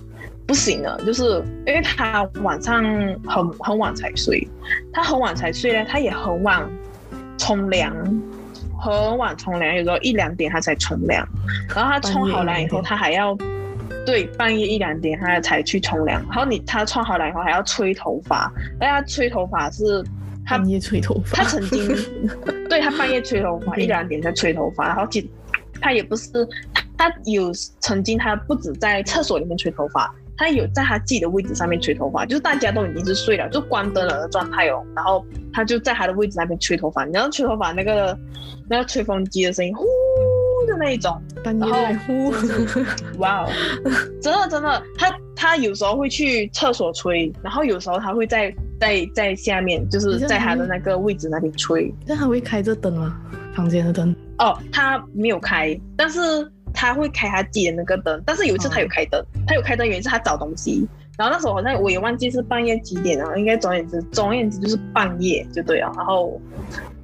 [0.47, 2.85] 不行的，就是因为她晚上
[3.27, 4.47] 很很晚才睡，
[4.93, 6.65] 她很晚才睡呢，她也很晚
[7.37, 7.93] 冲凉。
[8.93, 11.27] 很晚冲凉，有时候一两点他才冲凉，
[11.75, 13.35] 然后他冲好凉以后，他还要
[14.05, 16.23] 对半夜一两点他才去冲凉。
[16.29, 20.05] 然后你他冲好凉以后还要吹头发，但他吹头发是
[20.45, 21.97] 他半夜吹头发，他曾经
[22.69, 25.09] 对他半夜吹头发一两点才吹头发，然后
[25.81, 26.47] 他也不是
[26.99, 30.15] 他有曾经他不止在厕所里面吹头发。
[30.37, 34.85] 他有在他自己的位置上面吹头发，就是大家都已经是睡了，就关灯了的状态哦。
[34.95, 38.19] 然后他就在他的位置那边吹头发，你知道吹头发那个
[38.69, 39.85] 那个吹风机的声音，呼
[40.67, 42.33] 的那一种，然后呼，
[43.19, 43.51] 哇哦，
[44.21, 51.95] 真的真的，他他有时候会去厕所吹，然后有时候他会在在在下面，就是在他的那个位置那边吹。
[52.07, 53.17] 那他会开着灯吗？
[53.55, 54.15] 房间的灯？
[54.39, 56.51] 哦，他没有开，但是。
[56.75, 60.87] 他会开他自己的那个灯，但是有一次他有开灯，他有开灯，原因是他找东西。
[61.17, 65.93] 然后那时候好像我也忘记是半夜几点了，应该总而言之，总而言之就是半夜就对了。
[65.97, 66.41] 然后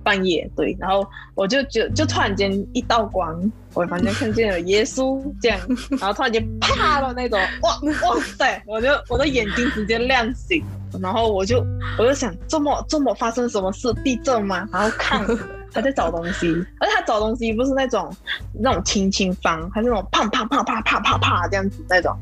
[0.03, 1.07] 半夜对，然后
[1.37, 3.41] 我就就就突然间一道光，
[3.73, 5.61] 我房间看见了耶稣这样，
[6.01, 7.79] 然后突然间啪的那种，哇
[8.09, 10.61] 哇塞，我就我的眼睛直接亮醒，
[11.01, 11.65] 然后我就
[11.97, 13.95] 我就想，这么这么发生什么事？
[14.03, 14.69] 地震吗？
[14.73, 15.25] 然后看。
[15.73, 18.11] 他在找东西，而且他找东西不是那种
[18.53, 22.17] 那种轻轻放，还是那种啪啪啪啪啪啪啪这样子那种。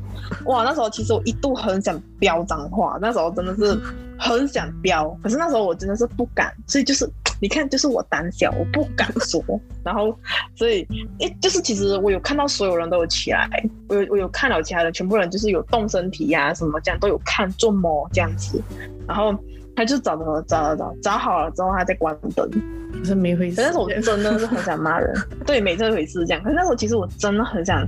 [0.45, 3.79] 哇，那时候其实我一度很想飙脏话，那时候真的是
[4.17, 7.09] 很想飙，可是那时候我真的是不敢，所以就是
[7.41, 9.43] 你看，就是我胆小，我不敢说。
[9.83, 10.13] 然后
[10.55, 10.85] 所以
[11.19, 13.49] 诶，就是其实我有看到所有人都有起来，
[13.87, 18.61] 我有我有看到其他人，全部人就是有动身体呀、什么这样都有看做么这样子，
[19.07, 19.33] 然后
[19.79, 22.49] 他就找找找找找找好了之后，他再关灯。
[22.91, 23.61] 可是没回事。
[23.61, 25.15] 那时候我真的是很想骂人，
[25.47, 26.43] 对，没这回事这样。
[26.43, 27.87] 可是那时候其实我真的很想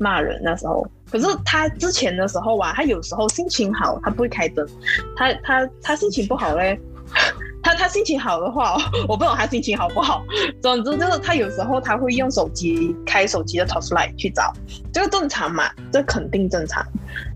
[0.00, 0.40] 骂人。
[0.42, 4.66] 那时候，可是他之前的时候啊，他有时候心情好，他不会开灯。
[5.14, 6.80] 他他他心情不好嘞，
[7.62, 10.24] 他他心情好的话，我不懂他心情好不好。
[10.62, 14.54] 总之就是他有时候他会用手机开手机的 torchlight 去找，
[14.90, 16.82] 这个正常嘛，这肯定正常。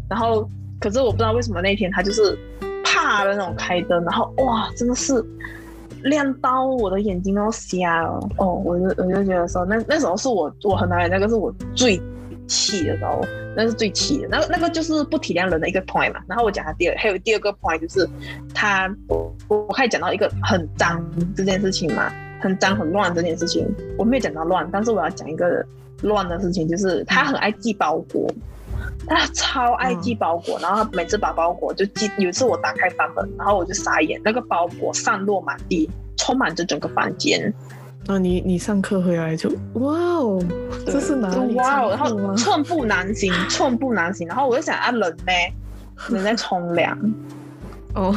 [0.08, 0.48] 然后，
[0.80, 2.38] 可是我不知道为什么那天他就是
[2.84, 5.24] 啪的那种开灯，然后哇，真的是。
[6.04, 8.54] 亮到我的眼睛都瞎了哦！
[8.64, 12.00] 我就我就觉得说，那那时候是我我很难，那个是我最
[12.46, 13.20] 气的时候，
[13.54, 14.28] 那是最气的。
[14.30, 16.20] 那个那个就是不体谅人的一个 point 嘛。
[16.26, 18.08] 然后我讲他第二，还有第二个 point 就是
[18.54, 21.04] 他，我我可以讲到一个很脏
[21.36, 23.68] 这件事情嘛，很脏很乱这件事情。
[23.98, 25.62] 我没有讲到乱，但是我要讲一个
[26.00, 28.26] 乱的事情，就是他很爱寄包裹。
[29.06, 32.10] 他超爱寄包裹，嗯、然后他每次把包裹就寄。
[32.18, 37.52] 有一次我打开房门，然后我就傻眼，那个包裹散落满地，充满着整个房间。
[38.06, 40.42] 啊，你你上课回来就哇哦，
[40.86, 41.54] 这是哪里？
[41.54, 44.26] 哇哦，然后寸步难行，寸步难行。
[44.26, 45.32] 然后我就想啊，人呢？
[46.10, 46.98] 人在冲凉。
[47.94, 48.14] 哦，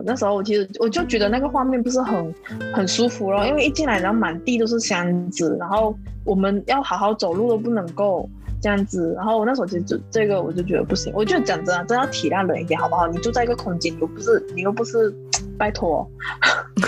[0.00, 2.34] 那时候我其实我就觉得那个画面不是很
[2.72, 8.28] 很舒服咯，因为一进来然后满地都是箱子，然后我们要好好走路都不能够。
[8.60, 13.06] 这样子，然后我那时候其实就这个我就觉得不行，我就讲真的，真要体谅人一点好不好？
[13.06, 15.14] 你住在一个空间，你又不是你又不是，
[15.58, 16.08] 拜托，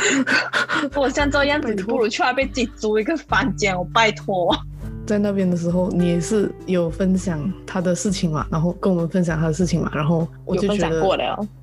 [0.96, 4.56] 我像这样子，你不如去外边自己租一个房间，我拜托。
[5.06, 11.02] 在那边的时候，你也是有分享他的事情嘛，然后跟我们分享他的事情嘛，然后我就觉得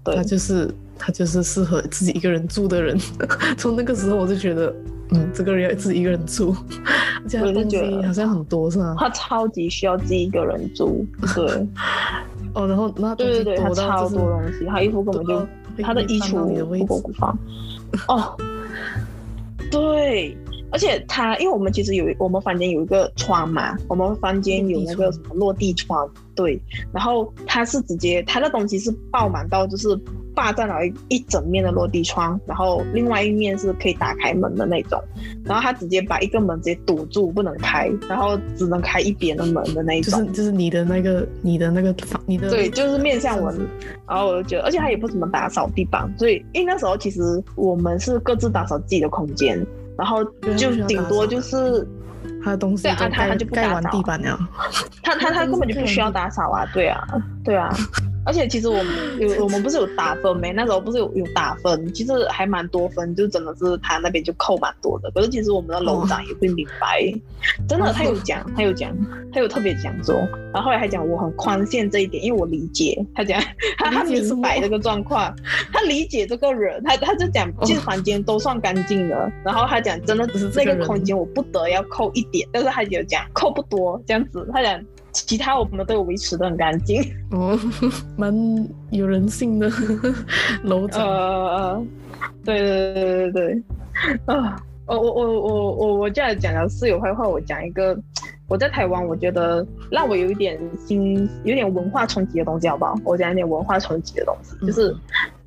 [0.04, 2.98] 他就是他就是适合自己一个人住的人。
[3.58, 4.74] 从那个时候我就觉得，
[5.12, 6.56] 嗯，这个人要自己一个人住，
[7.24, 8.96] 而且他东西好像很多是吗？
[8.98, 11.68] 他超级需要自己一个人住，对。
[12.54, 15.48] 哦，然后那对对对，他超多东西，他衣服根本就
[15.84, 17.38] 他的衣橱不够不放。
[18.08, 18.36] 哦，
[19.70, 20.36] 对。
[20.70, 26.62] 而且他，因为我们其实有我们房间有一个窗嘛，我们房间有那个什么落地窗，对。
[26.92, 29.98] 然后他是直接他的东西是爆满到就是
[30.38, 35.02] 霸占了一一整面的落地窗，然后另外一面是可以打开门的那种，
[35.44, 43.68] 然后他直接把一个门直接堵住不能开，然后只能开一边的门的那一种，就是就是你的那个你的那个房你的对，就是面向门，
[44.08, 49.66] 然后我就觉得，而且他也不怎么打扫地板，所以因为那时候其实我们是各自打扫自己的空间，
[49.98, 50.24] 然后
[50.56, 51.88] 就顶多就是。
[52.44, 54.38] 他的东西，对啊，他他就不打扫地板了，
[55.02, 57.08] 他他他根本就不需要打扫啊，对啊，
[57.44, 57.74] 对啊。
[58.28, 58.86] 而且其实我们
[59.20, 60.52] 有我们不是有打分没？
[60.52, 65.10] 那时候不是有有打分，其实还蛮多分，就真的是他那边就扣蛮多的。
[65.12, 68.94] 可是其实我们的楼长也会明白，哦、真的他有讲，他有讲，
[69.32, 70.14] 他有特别讲说，
[70.54, 73.42] 然后后来还讲我很宽限这一点，因为我理解他讲
[73.78, 75.34] 他他明白这个状况，
[75.72, 84.84] 他理解这个人，他他就讲其实房间都算干净的，哦、然后他讲真的只是这个空间我不得要扣一点，但是他有讲扣不多这样子，他讲。
[85.26, 87.02] 其他我们都有维持的很干净
[87.32, 87.58] 哦，
[88.16, 88.34] 蛮
[88.92, 89.70] 有人性的
[90.64, 91.02] 楼层。
[91.02, 91.84] 呃，
[92.44, 94.56] 对对对对对对，啊，
[94.86, 97.98] 我我我我我我这样讲的室友坏话，我讲一个，
[98.48, 102.96] 我在台湾我觉得让我有一点心有点文化冲击的东西，好不好？
[103.04, 104.96] 我讲一点文化冲击的东西，嗯、就是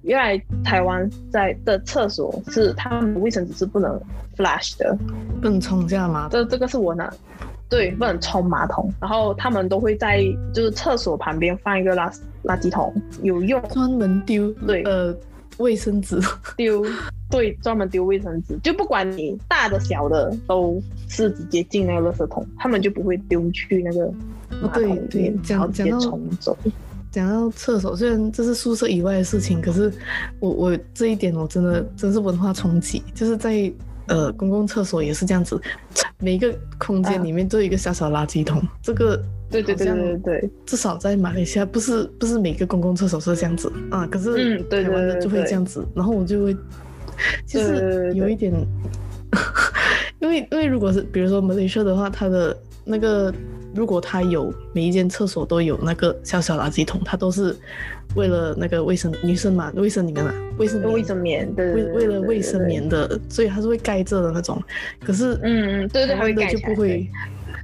[0.02, 4.00] 原来台湾在的厕所是他们的卫生纸是不能
[4.36, 4.96] flush 的，
[5.40, 6.28] 不能冲下吗？
[6.30, 7.12] 这这个是我拿。
[7.70, 12.12] 对，不能冲马桶，然后他们都会在就是厕所旁边放一个垃
[12.42, 12.92] 垃圾桶，
[13.22, 15.16] 有用，专门丢，对，呃，
[15.58, 16.20] 卫生纸。
[16.56, 16.84] 丢，
[17.30, 24.12] 对，专门丢卫生纸，就不管你大的小的，都是直接进那个垃圾桶，他们就不会丢去那个
[24.60, 26.58] 马桶里面，哦、对对，然后直接冲走。
[27.12, 29.92] 讲到厕所，虽然这是宿舍以外的事情，可是
[30.40, 33.72] 我我这一点我真的真是文化冲击，就是在。
[34.11, 35.58] 呃，公共厕所也是这样子，
[36.18, 38.61] 每一个空间里面都有一个小小垃圾桶。
[38.61, 39.16] 啊、这个
[39.48, 44.06] 对对对对对，至少在马来西亚不是不是每个公共厕所是这样子啊。
[44.06, 46.56] 可是台湾的就会这样子，然后我就会，
[47.46, 53.32] 其实有一点，对对对因为因为如果是比如说马来西亚的话，它的那个。
[53.72, 57.56] 如果他有每一间厕所都有那个小小垃圾桶，它都是
[58.16, 64.61] 为了那个卫生女生嘛，卫生里面嘛，卫生卫生棉，对，为为了卫生棉的，所以它是会盖着的那种。
[65.04, 67.08] 可是，嗯嗯，对对，会盖就不会，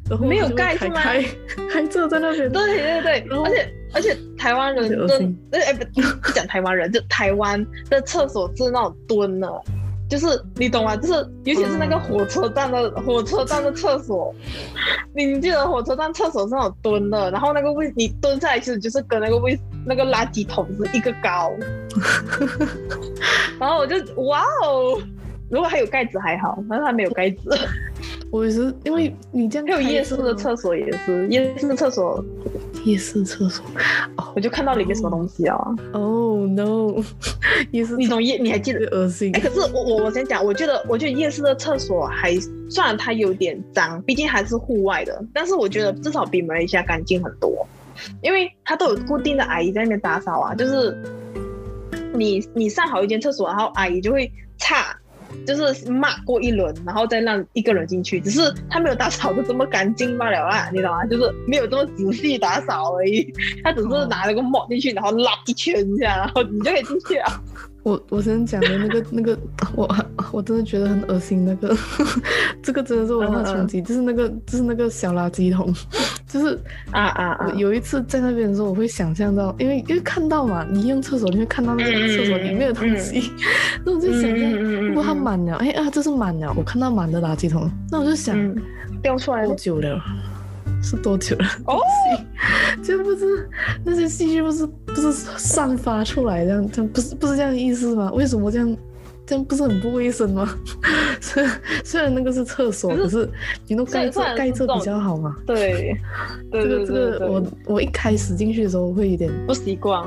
[0.08, 1.00] 然后没有盖是吗？
[1.00, 2.50] 还坐在那边。
[2.50, 9.48] 对对对，而且而且台湾人的，哎不不讲台湾人，就台湾的厕所是那种蹲的。
[10.08, 10.96] 就是你懂吗？
[10.96, 14.32] 就是尤其是那个火车站的、嗯、火车站的厕所，
[15.12, 21.52] 你记得火车站厕所是那种蹲的，然后那个位你蹲下来其实就是跟那个位那个垃圾桶是一个高，
[23.60, 25.00] 然后我就哇哦，
[25.48, 27.38] 如果还有盖子还好，但是它没有盖子。
[28.32, 32.22] 我也是，因为你这样还有夜市的厕所也是夜市的厕所。
[32.84, 33.64] 夜市厕所，
[34.34, 35.56] 我就看到里面什么东西啊！
[35.92, 37.02] 哦、oh, no，
[37.72, 38.86] 夜市你懂夜你还记得？
[38.96, 39.34] 恶心。
[39.34, 42.38] 哎、欸，可是我我我先讲，我觉得我觉得夜市的厕所还
[42.70, 47.66] 虽然它有点脏，毕竟还是户外的，但是我觉得至少比马来西亚干净很多，
[48.22, 50.96] 因为他都有固定的阿姨在那边打扫啊，就是
[52.14, 54.96] 你你上好一间厕所，然后阿姨就会擦。
[55.44, 58.40] 就是骂过一轮，然后再让一个人进去，只是
[58.70, 61.04] 他没有打扫的这么干净罢了啦，你懂吗？
[61.04, 63.30] 就是没有这么仔细打扫而已，
[63.62, 67.42] 他只是拿了个抹进去，然后拉一圈这样，然后你就可以进去啊。
[67.86, 69.38] 我我之前讲的那个那个，
[69.76, 69.88] 我
[70.32, 71.44] 我真的觉得很恶心。
[71.44, 71.76] 那个。
[72.60, 75.72] 这个真的是文化冲击，就是那个就是那个小垃圾桶，
[76.26, 76.58] 就是
[76.90, 77.52] 啊啊啊！
[77.56, 83.30] 有一次在那边的时候，我会想象到，因为因为看到嘛，你用厕所你会看到那个厕所里面的东西，
[83.86, 88.36] 那我就想象，如果它满了，哎啊，这是满了，我看到满的垃圾桶，那我就想
[89.00, 90.02] 掉出来多久了？
[90.86, 91.46] 是多久了？
[91.66, 91.80] 哦，
[92.82, 93.48] 就不是
[93.84, 98.10] 那些细菌不是不是散发出来这样，这样不是不是这样的意思吗？
[98.14, 98.76] 为什么这样
[99.26, 100.48] 这样不是很不卫生吗？
[101.20, 103.28] 虽然虽然那个是厕所，可是
[103.66, 105.34] 你都盖着盖着比较好嘛。
[105.44, 105.96] 对，
[106.52, 110.06] 这个这个我我一开始进去的时候会有点不习惯。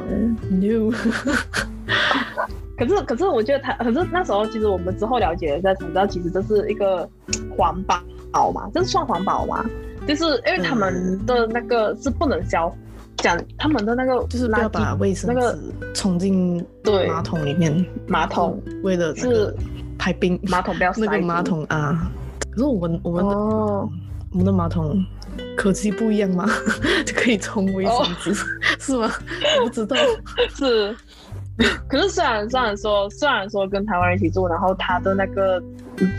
[0.50, 0.92] New，
[2.78, 7.10] 可是可是我觉得它，可是那时候其实我们之后了解了才知道，其实这是一个
[7.58, 9.66] 环保嘛，这是算环保吗？
[10.10, 12.74] 就是因为他们的那个是不能消，
[13.18, 15.56] 讲、嗯、他们的那个就是不要把卫生纸
[15.94, 19.56] 冲进对马桶里面，马桶为了是
[20.00, 22.12] 排冰，马桶不要塞那个马桶啊。
[22.50, 23.88] 可是我们我们的、哦、
[24.32, 25.00] 我们的马桶
[25.56, 26.50] 科技不一样吗？
[27.06, 28.36] 就可以冲卫生纸、哦、
[28.80, 29.12] 是吗？
[29.60, 29.96] 我不知道
[30.58, 30.96] 是。
[31.88, 35.62] 可是虽然虽然说虽然说跟台湾人一起住，然后他的那个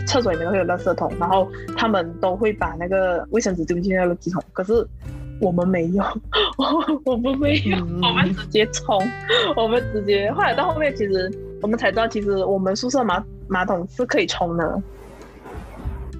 [0.07, 4.43] 厕所里面都会有垃圾桶，然后他们都会把那个卫生纸丢进那个垃圾桶。
[4.53, 4.85] 可是
[5.39, 6.03] 我们没有，
[7.05, 9.01] 我们没有，嗯、我们直接冲，
[9.55, 10.31] 我们直接。
[10.31, 14.81] 后来到后面，其实我们才知道，其实我们宿舍马马桶是可以冲的，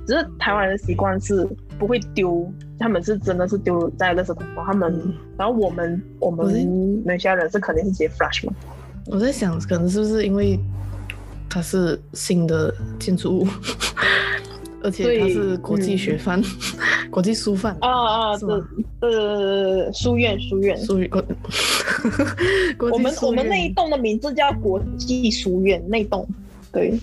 [0.07, 1.47] 只是台湾人的习惯是
[1.78, 8.53] 不会丢，他们是真的是丢在垃圾桶，他们，嗯、然后我们我们那些人是肯定是直接 flush 嘛。
[9.07, 10.59] 我在想，可能是不是因为
[11.52, 13.47] 它是新的建筑物？
[14.84, 16.45] 而且它是国际学范，嗯、
[17.12, 18.47] 国际书范啊啊，是
[19.02, 20.76] 是书院书院。
[20.84, 21.24] 书院国，
[22.89, 26.28] 我们我们那一栋的名字叫国际书院那栋，
[26.72, 26.97] 对，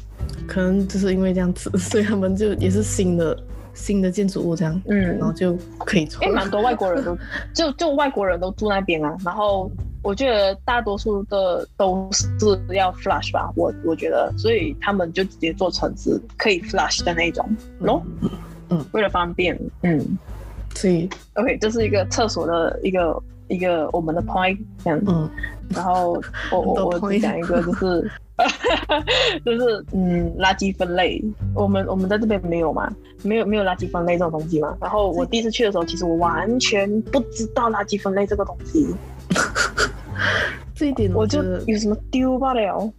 [0.49, 3.39] 可能就是因为这样子，所以他们就也是新的
[3.79, 7.17] 新的建筑物这样，嗯，然后就可以住，因为蛮多外国人都
[7.55, 9.71] 就就外国人都住那边啊，然后。
[10.01, 12.25] 我觉得大多数的都是
[12.73, 17.45] 要 flush 吧，我我觉得，所以他们就直接做成是可以 flush 的那种，
[17.81, 18.01] 咯，
[18.71, 20.01] 嗯，为了方便，嗯，
[20.73, 25.29] 所以，OK，这是一个厕所的一个一个我们的 point，这样，嗯，
[25.71, 28.11] 然后我我我讲一个就是，
[29.45, 31.23] 就是嗯，垃圾分类，
[31.55, 32.91] 我们我们在这边没有嘛，
[33.23, 38.87] 没有没有垃圾分类这种东西嘛，然后我第一次去的时候，其实我完全不知道垃圾分类这个东西。
[40.75, 42.93] 这一点我，我就有什么丢罢了。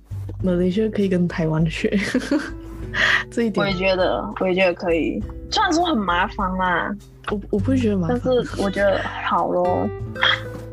[0.43, 1.89] 马来西亚可以跟台湾学，
[3.31, 5.21] 这一点我也觉得，我也觉得可以。
[5.51, 6.95] 虽然说很麻烦啦，
[7.31, 9.89] 我我不会觉得麻烦，但是我觉得好咯。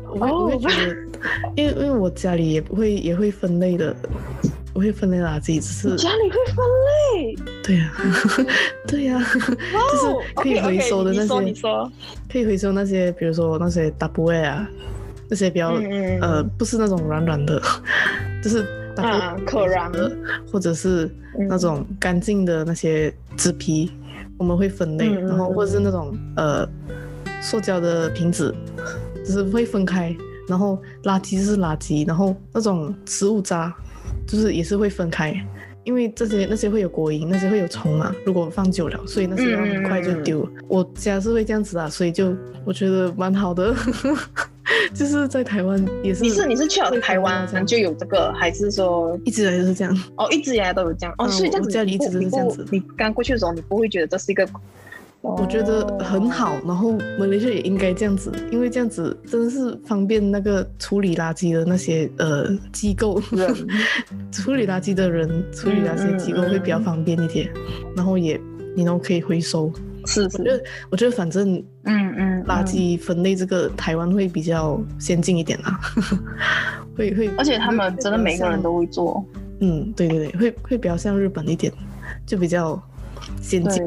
[0.09, 0.95] 我会我会觉得，
[1.55, 3.95] 因为因为我家里也不会也会分类的，
[4.73, 7.35] 我会分类垃圾，只是家里会分类。
[7.63, 8.01] 对呀、啊，
[8.87, 9.25] 对呀、啊，
[9.91, 11.61] 就是可以回收的那些，
[12.31, 14.67] 可以回收那些，比如说那些 Tupperware 啊。
[15.29, 17.61] 那些比较、嗯、呃，不是那种软软的，
[18.41, 18.65] 就是
[19.01, 20.11] 啊，可燃的，
[20.51, 21.09] 或者是
[21.49, 23.91] 那种干净的那些纸皮，
[24.37, 26.67] 我们会分类，嗯、然后或者是那种呃，
[27.41, 28.53] 塑胶的瓶子，
[29.25, 30.15] 就是会分开，
[30.47, 33.73] 然后垃圾就是垃圾，然后那种食物渣，
[34.27, 35.33] 就是也是会分开，
[35.83, 40.43] 因为这些那些会有果蝇，那些会有虫嘛，如果放久了，所以那些要很快就丢。
[40.55, 42.35] 嗯、我家是会这样子啊，所以就
[42.65, 43.73] 我觉得蛮好的。
[44.93, 50.03] 就是在台湾也是，你是你是去了台湾就有这个，还是说一直以来就是这样？
[50.17, 51.13] 哦，一直以来都有这样。
[51.17, 52.65] 哦，所以这样子，家里一直都是这样子。
[52.71, 54.47] 你刚过去的时候，你不会觉得这是一个？
[55.21, 63.19] 我觉得很好，然后马来西亚也应该这样子，因为这样子真的是方便那个处理垃圾的那些呃机构，
[64.31, 67.49] 处理垃圾的人处理那些机构会比较方便一点，
[67.95, 68.39] 然后也
[68.75, 69.71] 你都可以回收。
[70.07, 75.79] 是，是，我觉得我觉得反正嗯嗯，垃圾分类这个台湾会比较先进一点 啦，
[76.95, 79.23] 会会，而且他们真的每个人都会做，
[79.59, 81.71] 嗯，对对对，会会比较像日本一点，
[82.25, 82.81] 就比较。
[83.41, 83.83] 先进，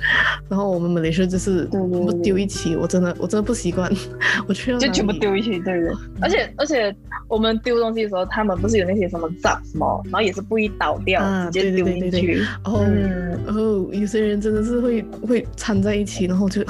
[0.48, 3.90] 然后我们马来西亚就是不丢一起，我真的我真的不习惯，
[4.48, 5.90] 我去就全部丢一起，对对。
[6.20, 6.94] 而且而且
[7.28, 12.42] 我们丢东西的时候，他们不是有那些什么杂什么，然后也是不会倒掉，啊、直接丢进去。
[12.64, 16.62] 哦，嗯、然后有些人真的是会会掺在一起，然后就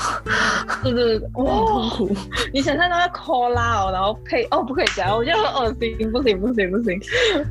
[0.85, 2.17] 就是哇，很痛苦。
[2.53, 7.01] 你想象那个 cola 哦，然后配哦不可以讲，我觉得很恶心，不行不行不行，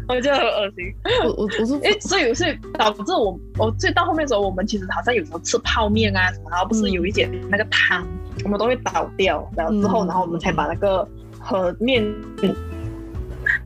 [0.08, 0.94] 我觉得很恶心。
[1.26, 11.08] 我我我说，哎，所以所以导致我我所以到后面的时候，我们其实好像有时候吃泡面啊什么，然后不是有一点那个汤，嗯、我们都会倒掉，然后之后，然后我们才把那个
[11.40, 12.04] 盒面，
[12.42, 12.56] 嗯、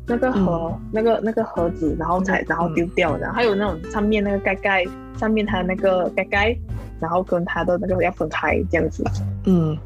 [0.06, 4.84] 那个盒、嗯、那个那个盒子，然后才然后丢掉，然后还有那种上面那个盖盖，
[5.18, 6.60] 上面它的那个盖盖，
[7.00, 9.02] 然后跟它的那个要分开这样子。
[9.46, 9.78] 嗯，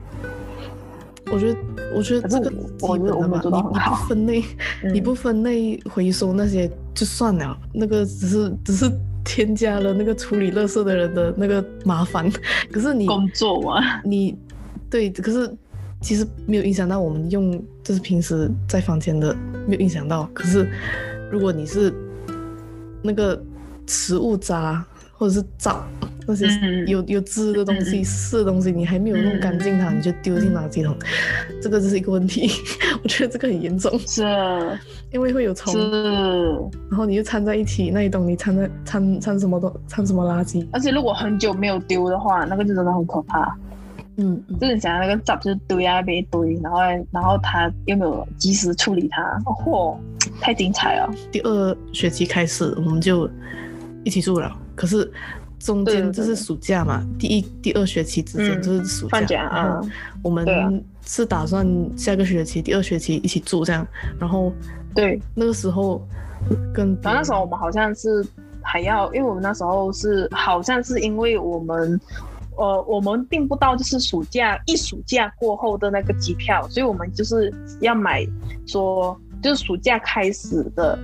[1.31, 1.59] 我觉得
[1.95, 4.43] 我觉得这个我我们做的嘛，你不分类，
[4.81, 8.91] 嗯、你不分类回收那些就算了，那个只是只是。
[9.23, 12.31] 添加了那个处理垃圾的人的那个麻烦，
[12.71, 14.37] 可是你工作嘛，你
[14.89, 15.51] 对，可是
[16.01, 17.51] 其实没有影响到我们用，
[17.83, 19.35] 就是平时在房间的
[19.67, 20.29] 没有影响到。
[20.33, 20.69] 可是
[21.31, 21.93] 如果你是
[23.01, 23.41] 那个
[23.87, 25.85] 食物渣或者是渣。
[26.27, 26.45] 那些
[26.85, 30.95] 有有汁的东西、湿的东西，你还没有弄干净它，你就丢进垃圾桶，
[31.61, 32.49] 这个就是一个问题。
[33.03, 34.23] 我觉得这个很严重，是，
[35.11, 35.73] 因为会有虫，
[36.89, 40.65] 然后你就掺在一起，那一桶你掺在掺掺什么东掺什么垃圾。
[40.71, 43.57] 而且如果很久没有丢的话，那个就真的很可怕。
[44.17, 46.79] 嗯，就是想那个杂就是堆在那边一堆，然后
[47.11, 49.97] 然后他又没有及时处理它，嚯，
[50.39, 51.09] 太精彩了。
[51.31, 53.27] 第二学期开始我们就
[54.03, 55.11] 一起住了，可是。
[55.63, 59.79] 中间就是暑假嘛，第一、第二学期之间就是暑假啊。
[60.23, 63.85] 我们是打算下个学期、第二学期一起住这样。
[64.19, 64.51] 然后，
[64.95, 66.01] 对，那个时候
[66.73, 68.25] 跟，然后那时候我们好像是
[68.61, 71.99] 还要，因为我们那时候是好像是因为我们
[72.57, 78.27] 呃，我们订不到就是暑假一暑假过后的那个机票，所以我们就是要买
[78.65, 80.97] 说就是暑假开始的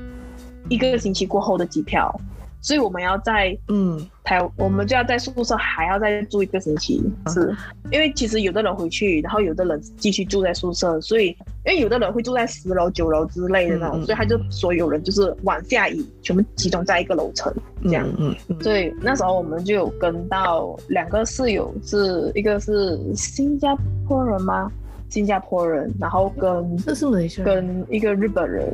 [0.67, 2.13] 一个星期过后的机票。
[2.61, 4.07] 所以我们要在嗯。
[4.27, 7.55] 台，我们就要在宿舍还要再住一个星期，是
[7.89, 11.27] 因为其实有的人回去，然后有的人继续住在宿舍，所以
[11.65, 17.53] 因为有的人会住在十楼、九楼之类的那种，所以他就所有人就是往下移，全部集中在一个楼层
[17.83, 18.05] 这样。
[18.17, 23.73] 嗯，所以那时候我们就有跟到两个室友，是一个是新加
[24.05, 24.69] 坡人吗？
[25.09, 28.71] 新加坡人，然后跟这是马来西亚，跟一个日本人，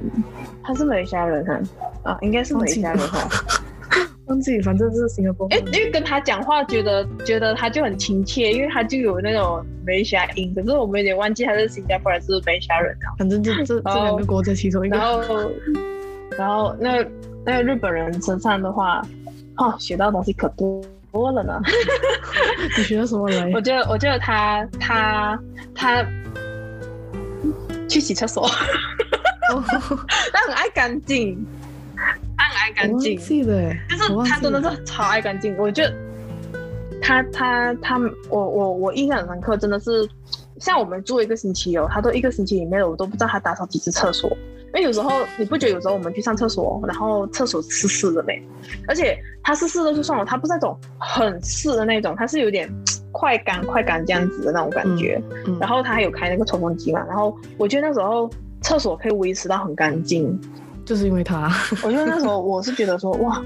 [0.63, 1.59] 他是马来西亚人哈，
[2.11, 3.27] 啊，应该是马来西亚人哈。
[4.27, 5.45] 忘记， 反正是新加坡。
[5.49, 10.53] 哎，因为跟他讲话，觉得觉得他就很亲切，因为他就有那种马来西亚音。
[10.55, 13.11] 可是我们有点忘记他是新加坡还是马来西亚人啊。
[13.19, 14.97] 反正就这这两个国家其中一个。
[14.97, 15.51] 然后，
[16.37, 17.05] 然后那
[17.45, 19.05] 那个日本人身上的话，
[19.57, 20.81] 哦，学到东西可多
[21.11, 21.61] 多了呢。
[22.77, 23.51] 你学到什么来？
[23.53, 25.37] 我觉得，我觉得他他
[25.83, 26.05] 他
[27.89, 31.45] 去洗厕所，他很爱干净。
[32.37, 35.53] 他很爱干净，就是他真的是超爱干净。
[35.57, 35.93] 我觉得
[37.01, 40.07] 他他他，我我我印象很深刻，真的是
[40.57, 44.31] 像我们住一个星期哦，他都一个星期里面我都不知道他打扫几次厕所。
[44.67, 48.41] 因为有时候你不觉得有时候我们去上厕所，然后厕所湿湿的没？
[48.87, 52.73] 而且他湿湿的就算了，他不是那种很湿的那种，他是有点
[53.13, 55.21] 快干快干这样子的那种感觉。
[55.45, 58.29] 嗯嗯、然后他还有开那个抽风机嘛，然后我觉得那时候
[58.61, 60.37] 厕所可以维持到很干净。
[60.85, 61.49] 就是因为他，
[61.81, 63.41] 我觉得那时候我是觉得说哇，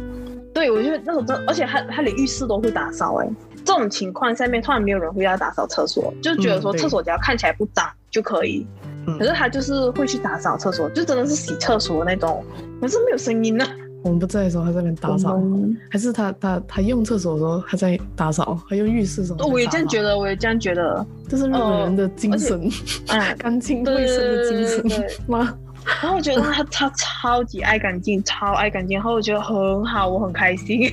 [0.55, 3.29] 对我觉得那时候真，而且他他连浴室都会打扫哎，
[3.63, 8.65] 这种情况下面突然没有人会要打扫厕所，就觉得说厕所只要看起来不脏就可以，
[9.05, 12.43] 嗯、可是他就是会去打扫厕所，就真的是洗厕所那种，
[12.81, 13.63] 可是没有声音呢。
[14.03, 15.41] 我们不在的时候他在那边打扫，
[15.89, 19.47] 还是他他他用厕所的时候他在打扫，他用浴室的时候。
[19.47, 22.69] 我也这样觉得，我也这样觉得，这是日本人的精神，
[23.09, 25.53] 嗯，干净卫生的精神 吗？
[26.01, 30.91] 然后我觉得他他超级爱干净，超爱干净，然后我觉得很好，我很开心。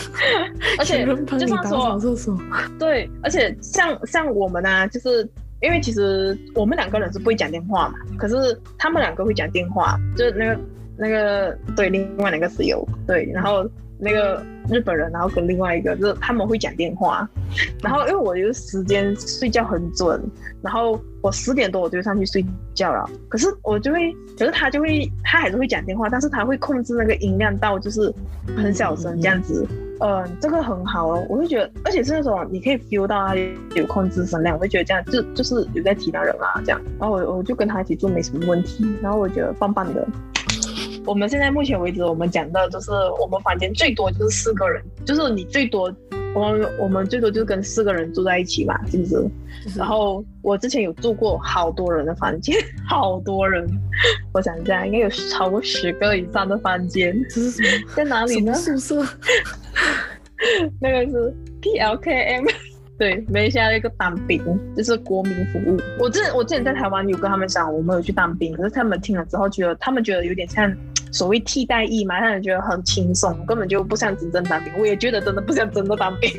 [0.78, 1.98] 而且就像说，
[2.78, 5.26] 对，而且像像我们呢、啊，就是
[5.62, 8.34] 因为其实我们两个人是不会讲电话嘛，可是
[8.76, 10.60] 他们两个会讲电话，就是那个
[10.96, 13.68] 那个对，另外两个室友对，然后。
[13.98, 17.26] 那个日本人，然后跟另外一个，就是他们会讲电话，
[17.82, 20.22] 然后因为我有时间睡觉很准，
[20.60, 22.44] 然后我十点多我就上去睡
[22.74, 28.12] 觉了，可是我就会，可是他就会，他还是会讲电话，但是他会控制那个音量到就是
[28.54, 29.66] 很小声这样子，
[30.00, 40.06] 嗯，这个很好哦，我会觉得，而且是那种你可以 feel 到他有控制声量，我会觉得这样就就是有在体谅人啊这样，然后我我就跟他一起住没什么问题，然后我觉得棒棒的。
[41.06, 42.90] 我们现在目前为止，我们讲的就是
[43.20, 45.90] 我们房间最多就是四个人，就是你最多，
[46.34, 49.30] 我们我们最多就是跟四个人住在一起嘛，是不是？
[49.76, 52.56] 然后我之前有住过好多人的房间，
[52.88, 53.64] 好多人，
[54.32, 57.16] 我想一下，应该有超过十个以上的房间。
[57.30, 57.92] 这是什么？
[57.94, 58.52] 在哪里呢？
[58.54, 59.06] 宿舍？
[60.80, 62.50] 那个是 PLKM，
[62.98, 64.42] 对，马来西亚的一个当兵，
[64.76, 65.80] 就是国民服务。
[66.00, 70.74] 我之我之前在台湾有跟他们讲，我没有去当兵，可是他们听了之后觉得，他们觉得有点像。
[71.12, 74.72] 所谓替代役嘛，让人觉得很轻松，根本就不像真正当兵。
[74.78, 76.30] 我也觉得真的不像真的当兵。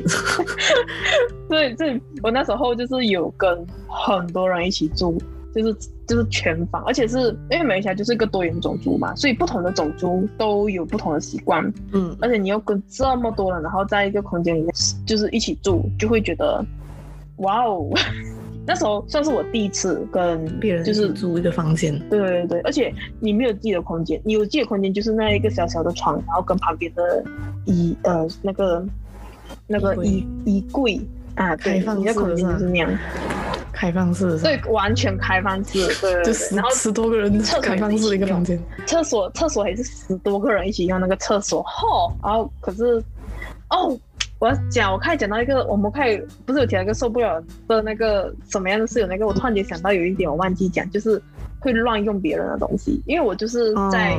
[1.48, 5.20] 所以， 这我那时候就是有跟很多人一起住，
[5.54, 5.74] 就是
[6.06, 11.64] 就是全房，而且是因为马来西亚就是一个多元种族嘛，所以不同的种族都有不同的习惯。
[11.92, 14.72] 嗯，而且你又跟这么多人，然后在一个空间里面
[15.06, 16.64] 就是一起住，就会觉得，
[17.38, 17.90] 哇哦。
[18.68, 27.24] 那时候算是我第一次跟别人就是租一个房间，对对对，而且你没有自己的空间，你有自己的空间就是那一个小小的床，然后跟旁边的
[27.64, 28.86] 衣呃那个
[29.66, 31.00] 那个衣衣柜。
[31.34, 32.90] 啊，对，开放式，你的空间就是那样，
[33.72, 43.00] 开放式，对，完全开放式，对，对，对，就然后十多个人开放式的一个房间，厕所厕所还是十多个人一起用那个厕所，吼，然后可是
[43.70, 43.96] 哦。
[44.38, 49.06] 我要讲，我开始讲到一个，我们开始不是有提到一个受不了的那个什么样的室友？
[49.06, 51.20] 那个我突然间想到有一点我忘记讲，就是
[51.58, 53.02] 会乱用别人的东西。
[53.04, 54.16] 因为我就是在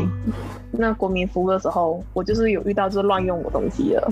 [0.71, 4.11] 那国民服务的时候，哦、我就是有遇到就是乱用我东西的，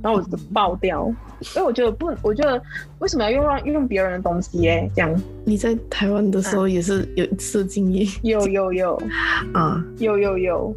[0.00, 1.12] 然后我就爆掉。
[1.56, 2.62] 因为我觉得不，我觉得
[3.00, 4.68] 为什么要用乱用别人的东西？
[4.68, 5.22] 哎，这样。
[5.44, 8.06] 你在台湾的时候也是有一次经验？
[8.22, 9.02] 有有有
[9.52, 10.38] 啊，有有有。
[10.38, 10.76] 有有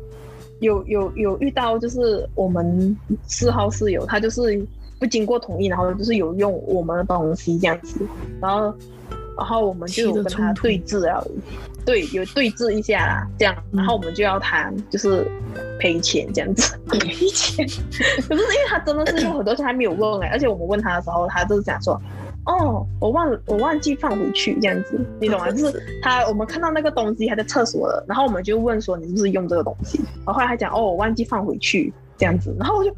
[0.60, 2.98] 有有有遇到，就是我们
[3.28, 4.66] 四号室友，他就是
[5.00, 8.00] 不经过同意，然后就是有用我们的东西这样子，
[8.42, 8.74] 然后
[9.38, 11.24] 然后我们就有跟他对峙啊，
[11.86, 15.26] 对，有对峙一下啦，这样，然后我们就要谈就是
[15.80, 17.00] 赔钱这样子，赔
[17.30, 17.66] 钱，
[18.28, 22.00] 可是因为他真的是有很多钱还没有问哎、欸，而且我们问他的时候，他就是想说。
[22.46, 25.52] 哦，我忘了，我忘记放回去这样子，你懂吗？
[25.52, 30.00] 就是他，我们看到那个东西还在厕所了，然后我们就问说你是不是用这个东西？
[30.26, 32.92] 然后后来他讲哦，我忘记放回去这样子，然后我就，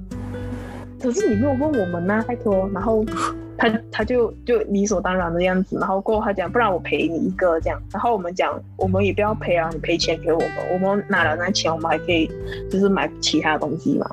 [1.02, 2.70] 可是你没有问我们呢，拜托。
[2.74, 3.04] 然后
[3.58, 12.32] 他他就就理所当然的样子，然后过后他讲不然我赔你一个这样，然后我们讲我们也不要赔啊，你赔钱给我们，我们拿了那钱我们还可以
[12.72, 14.10] 就是买其他东西嘛。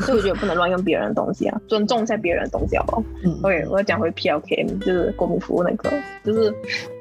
[0.00, 3.02] 所以我觉得不能乱用别人的东西啊，尊重一下别人的东西好不好？
[3.24, 5.90] 嗯，OK，我要讲回 PLKM，就是国民服务那个，
[6.24, 6.46] 就是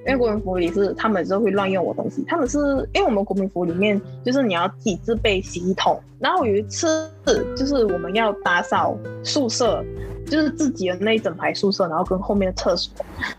[0.06, 2.58] 因为国民服务里是他们就会乱用我东西，他们是
[2.94, 7.10] 因为我们国民服务里面就是你要自己自备洗衣桶，然后有一次
[7.56, 9.84] 就是我们要打扫宿舍，
[10.26, 12.94] 就是自己的那一整排宿舍，然后跟后面的厕所，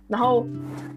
[0.09, 0.47] 然后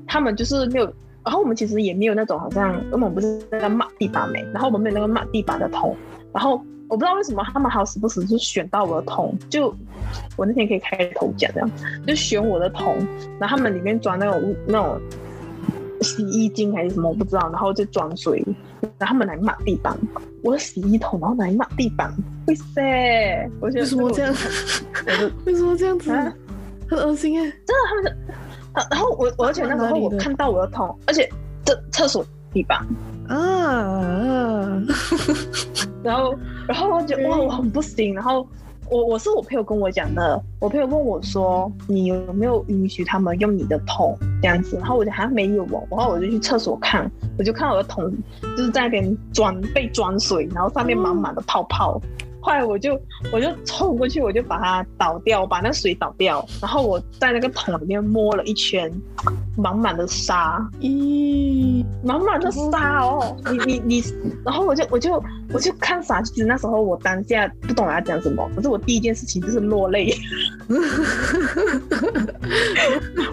[0.08, 0.86] 他们就是没有，
[1.24, 5.96] 然后我们其实也没有那种好像，因为我们不是在抹地板没，然后我们没有那个抹地板的桶，
[6.34, 6.62] 然后。
[6.92, 9.74] 我不知道为什么他们好死不死就选到我的桶，就
[10.36, 11.72] 我那天可以开头讲这样，
[12.06, 12.98] 就选我的桶，
[13.40, 15.00] 然后他们里面装那种那种
[16.02, 18.44] 洗衣精还是什么我不知道，然后就装水，
[18.82, 19.98] 然后他们来抹地板，
[20.44, 22.14] 我的洗衣桶然后来抹地板，
[22.48, 23.50] 哇塞！
[23.62, 24.36] 我觉得为什么这样？
[25.46, 26.12] 为什么这样子？
[26.12, 26.34] 啊
[26.90, 27.44] 很恶心哎！
[27.66, 28.12] 真的，他们就，
[28.92, 31.26] 然后我我而且那时候我看到我的桶，而且
[31.64, 32.86] 这厕所地板。
[33.28, 34.82] 啊，
[36.04, 36.36] 然后，
[36.68, 38.14] 然后我就哇，我很不行。
[38.14, 38.48] 然后
[38.90, 44.76] 我我是我朋友跟我讲的，我朋友问我说，你有没有允许他们用你的桶这样子？
[44.78, 45.88] 然后我就好像没有哦。
[45.90, 52.02] 然后我就去厕所看，我就看我的桶就是在那边装被装水，然后上面满满的泡泡。
[52.44, 53.00] 后来我就
[53.32, 58.92] 我就冲过去，我就把它倒掉，把那水倒掉，然后我在那个桶里面摸了一圈，
[59.62, 64.04] 满满的沙，咦，满满的沙哦，你你你，
[64.44, 70.14] 然后我就我就我就看傻，其实那时候我当下不懂我要讲什么，可是我第一件事情就是落泪，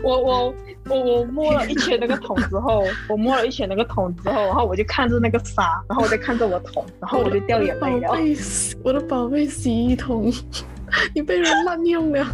[0.03, 0.55] 我 我。
[0.91, 8.09] 我我摸了一圈那个桶之后，我摸了一圈那个桶之后，然后我就看着那个沙，然后我再看着我桶，然后我就掉眼泪了。
[8.83, 10.33] 我的宝贝洗衣桶，
[11.15, 12.27] 你被人滥用了。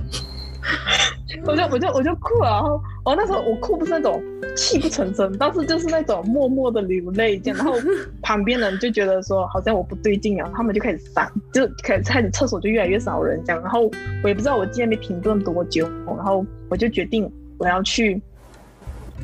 [1.44, 4.22] 我就我就我就哭了，然后我那时候我哭不是那种
[4.56, 7.74] 泣不成声，但是就是那种默默的流泪这样，然后
[8.22, 13.90] 旁边人就觉得说好像我不对劲啊，他们就开始散，就开始开始厕所就越来越少人这样，然后
[14.22, 18.20] 我也不知道我今天被停顿多久，然后我就决定我要去。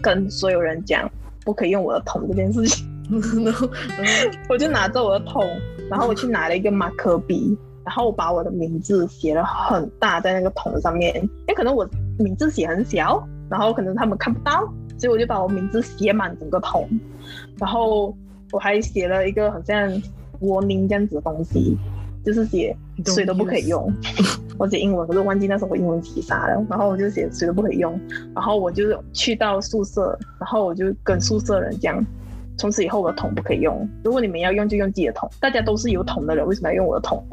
[0.02, 1.10] 跟所有人讲
[1.44, 2.86] 不可以用我的桶这件事情，
[3.44, 3.68] 然后
[4.48, 5.46] 我就拿着我的桶，
[5.90, 7.54] 然后我去拿了一个马克笔，
[7.84, 11.86] 然后我把我的名字写了很大在那个桶上面，因为可能我
[12.18, 14.60] 名字写很小，然后可能他们看不到，
[14.96, 16.88] 所以我就把我名字写满整个桶，
[17.58, 18.16] 然后
[18.52, 19.90] 我还写了一个好像
[20.40, 21.76] warning 这样子的东西，
[22.24, 22.74] 就是写
[23.06, 23.92] 水都不可以用。
[24.56, 26.64] 我写英文，可是忘记那时候我英文写啥了。
[26.68, 27.98] 然后我就写谁都不可以用。
[28.34, 32.04] 然后我就去到宿舍，然后我就跟宿舍人讲，
[32.58, 33.88] 从此以后我的桶不可以用。
[34.04, 35.30] 如果你们要用，就用自己的桶。
[35.40, 37.24] 大家都是有桶的人，为什么要用我的桶？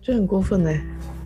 [0.00, 0.72] 就很过分呢。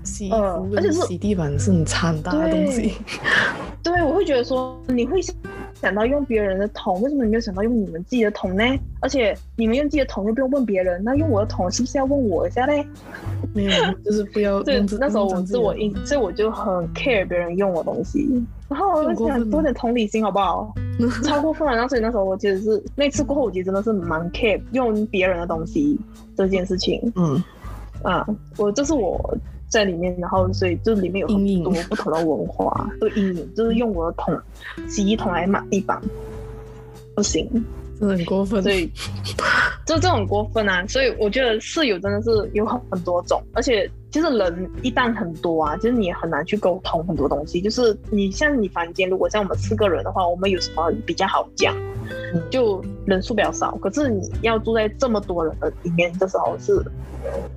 [0.03, 0.37] 洗衣服，
[0.77, 2.95] 而且是洗地板是很惨大的东西。
[3.85, 5.21] 对，我会觉得说你会
[5.75, 8.65] 想到用别人的桶，为什么你没有想到用你们自己的桶呢？
[9.01, 12.87] 而且你们用自己的桶又不用问别人，那用我的桶是不是要问我一下嘞？
[13.53, 13.71] 没有，
[14.03, 14.63] 就是不要。
[14.63, 18.27] 对，那时候我自我因，所以我就很 care 别人用我东西，
[18.71, 20.75] 然后我就想多点同理心好不好？
[21.23, 21.75] 超过分了。
[21.75, 26.01] 然后所以那时候我其实是那次过后，我其实真的是蛮 care 用别人的东西
[26.35, 27.13] 这件事情。
[27.17, 27.43] 嗯，
[28.03, 28.27] 啊，
[28.57, 29.37] 我这是我。
[29.75, 34.39] 在里面，然后所以就里面有很多不同的文化， 都阴影，就是用我的桶，
[34.89, 36.01] 洗衣桶来抹地板，
[37.17, 37.49] 不行，
[37.99, 38.63] 真的很过分。
[38.63, 38.89] 所以
[39.85, 40.87] 就这种过分啊！
[40.87, 47.61] 所以我觉得室友真的是有很很多种，而且其实人一旦很多啊，其实你也很难去沟通很多东西。
[47.61, 51.75] 就是你像你房间，如果像我们四个人的话，我们有什么比较好讲？
[52.51, 56.83] 就人数比较少，可是你要住在这么多人的里面，的时候是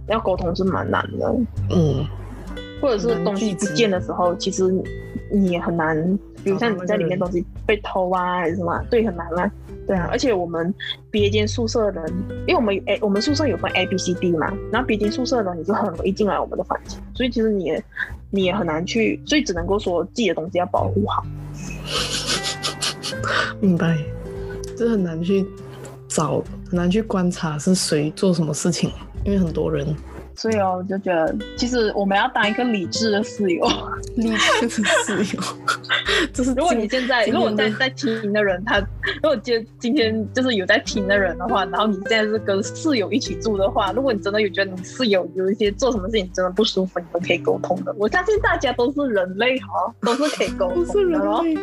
[0.07, 1.35] 要沟通是蛮难的，
[1.69, 2.05] 嗯，
[2.81, 4.63] 或者是东西不见的时候，其实
[5.31, 5.97] 你也很难，
[6.43, 9.51] 比如像你在里面东西被偷啊，还是什么，对，很难啊，
[9.85, 10.73] 对啊，而且我们
[11.11, 12.13] 别间宿舍的人，
[12.47, 17.83] 因为我们诶，我们宿舍有分 A、B、C、D 嘛，然后别间宿舍的人也是很容易进来我们的房间，所以其实你也
[18.31, 21.25] 你也很难去，所以只能够说自己的东西要保护好，
[23.59, 23.97] 明白。
[24.77, 25.43] 这很难去
[26.07, 28.91] 找，很难去观察是谁做什么事情，
[29.25, 29.87] 因为很多人，
[30.37, 33.67] 所以哦，我就觉得其实我们要当一个理智的室友，
[34.15, 34.31] 理
[34.69, 35.41] 智的室友。
[36.31, 47.93] 就是如果你现在，如果在在听的人，他如果今今天就是有在听的人的话，然后你现在是跟室友一起住的话，如果你真的有觉得你室友有一些做什么事情真的不舒服，你都可以沟通的。
[47.97, 50.85] 我相信大家都是人类哈，都是可以沟通的。
[50.85, 51.55] 都是人类，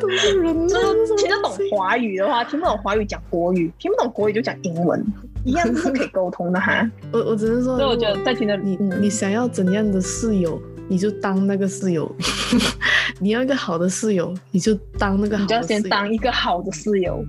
[0.00, 0.68] 都是人类。
[0.68, 5.04] 就是听得懂华语的话，听不懂华语讲国语，听不懂国语就讲英文。
[5.44, 6.90] 一样是可以沟通的哈。
[7.12, 12.10] 我我只是说，所以我觉得在听的你，你想要怎样的室友，你就当那个室友。
[13.18, 15.48] 你要一个好的室友，你就当那个好的室友。
[15.48, 17.24] 你就要先当一个好的室友。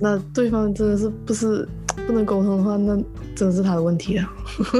[0.00, 1.66] 那对方真的是不是
[2.06, 2.96] 不能沟通的话，那
[3.34, 4.28] 真的是他的问题了。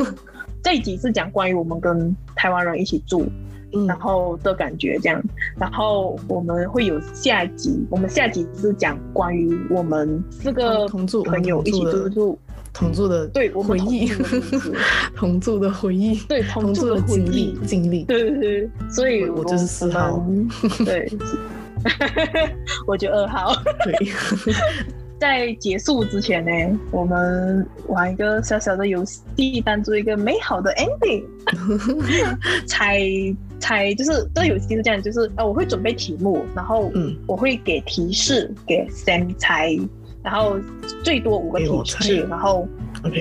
[0.63, 3.27] 这一集是讲关于我们跟台湾人一起住，
[3.73, 5.23] 嗯、然后的感觉这样。
[5.57, 12.39] 然后我们会有下一集，我们下一集是讲关于我们四个同住朋友一起住住。
[12.73, 14.11] 同住的对回忆，
[15.17, 20.25] 同住的回忆，对同住的经历经历，对对对，所以我就是四号，
[20.85, 21.11] 对，
[22.87, 23.53] 我就二号。
[23.85, 23.95] 对，
[25.19, 31.25] 在结束之前呢，我们玩一个小小的游戏，当做一个美好的 ending。
[32.69, 33.01] 猜
[33.59, 39.77] 猜就是这个游戏是这样，就是呃，我会准备题目，然后嗯，我会给提示给 Sam 猜。
[40.31, 40.59] 然后
[41.03, 42.69] 最多五个提示，然后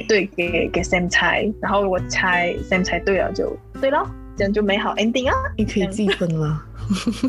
[0.09, 4.05] 对，给给 Sam 猜，然后如果猜 Sam 猜对了就对了，
[4.35, 5.33] 这样就美好 ending 啊！
[5.55, 6.61] 你可以计分了？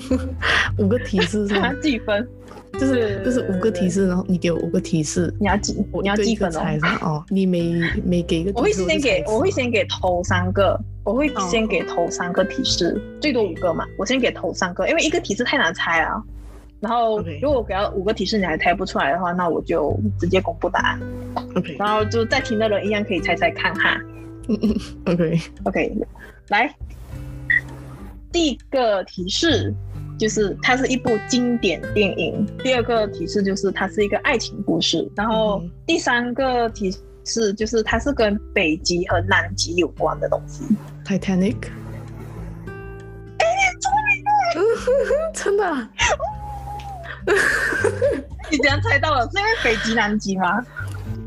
[0.79, 1.73] 五个提示是吗？
[1.81, 2.27] 计分，
[2.73, 5.73] 就是就是五个提示，然后你给我五个提示，你要计，
[6.03, 6.99] 你要计分哦。
[7.01, 7.73] 哦，你每
[8.05, 16.21] 每给一个，我会先给，我会先给头三个，我会先给头三个提示，最多五个嘛，我先给头三个，因为一个提示太难猜了。
[16.81, 21.01] 然后，如果给到五个提示你还猜不出来的话，那我就直接公布答案。
[21.57, 24.01] OK，然后就在听的人一样可以猜猜看哈。
[25.07, 25.97] OK OK，
[26.49, 26.73] 来，
[28.31, 29.75] 第一个提示
[30.17, 32.47] 就是它是一部经典电影。
[32.63, 35.11] 第二个提示就是它是一个爱情故事。
[35.17, 36.91] 然后第三个提
[37.25, 40.65] 示就是它是跟北极和南极有关的东西。
[41.05, 41.57] Titanic。
[43.39, 43.45] 哎，
[43.81, 45.33] 聪明啊！
[45.35, 45.91] 真的啊。
[48.51, 49.29] 你怎样猜到了？
[49.31, 50.65] 是因为北极、南极吗？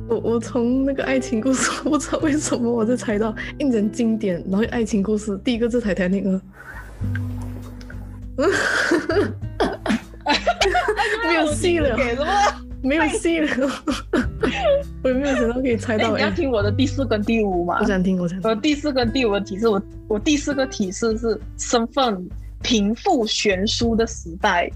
[0.08, 6.42] 我我从那个爱情故事，我不知道为什么我就猜到，印证经典，然后爱情故事，第一个 是泰坦尼克。
[11.28, 11.98] 没有戏了，
[12.82, 13.72] 没有戏了。
[15.04, 16.16] 我也没有想到可以猜到。
[16.16, 17.78] 你要听我的第四跟第五吗？
[17.80, 18.50] 我想听，我想听。
[18.50, 22.28] 我第四跟第五的提示，我我第四个提示是身份
[22.62, 24.70] 贫富悬殊的时代。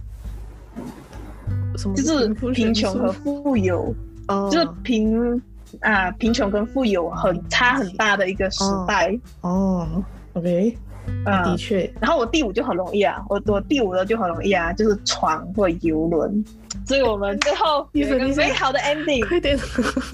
[1.76, 3.94] 就是贫穷和富有，
[4.28, 5.42] 哦、就是贫
[5.82, 9.50] 啊贫穷跟富有很差很大的一个时代哦。
[9.50, 10.04] 哦
[10.34, 10.78] ，OK，
[11.26, 11.92] 的确。
[12.00, 16.44] 然后我第五就很容易啊，我我第五的就很容易啊，就是船或游轮。
[16.86, 19.28] 所以我们最后 有一个美好的 ending。
[19.28, 19.58] 快点，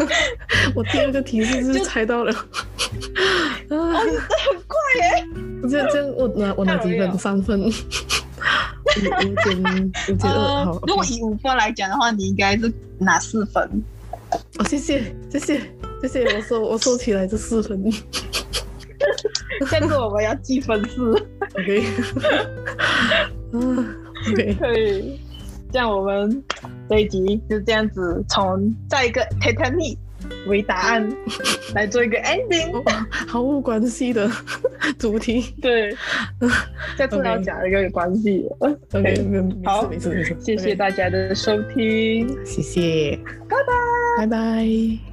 [0.75, 2.31] 我第二个提示是猜到了。
[3.69, 5.27] 啊哦，这很快耶！
[5.69, 7.17] 这这我拿我拿几分？
[7.17, 7.61] 三分。
[8.85, 8.99] 五
[9.43, 10.79] 点五点二，好。
[10.87, 13.63] 如果以五分来讲的话，你应该是拿四分。
[14.57, 15.61] 哦，谢谢，谢谢，
[16.01, 16.25] 谢谢。
[16.35, 17.91] 我收，我收起来这四分。
[19.69, 21.11] 下次我们要计分数。
[21.57, 21.85] OK。
[23.51, 23.95] 嗯，
[24.31, 24.55] OK。
[24.59, 25.19] 可以。
[25.71, 26.43] 这样我们
[26.89, 29.97] 这一集就这样子，从再一个 Titanic
[30.47, 31.07] 为答案
[31.73, 32.71] 来做一个 ending，
[33.27, 34.29] 毫无关系的
[34.97, 35.53] 主题。
[35.61, 35.95] 对，
[36.97, 38.77] 下次要讲一个有关系的。
[38.93, 39.25] OK，
[39.63, 39.91] 好。
[40.39, 43.19] 谢谢大家的收听，谢谢，
[43.49, 45.10] 拜拜，拜拜。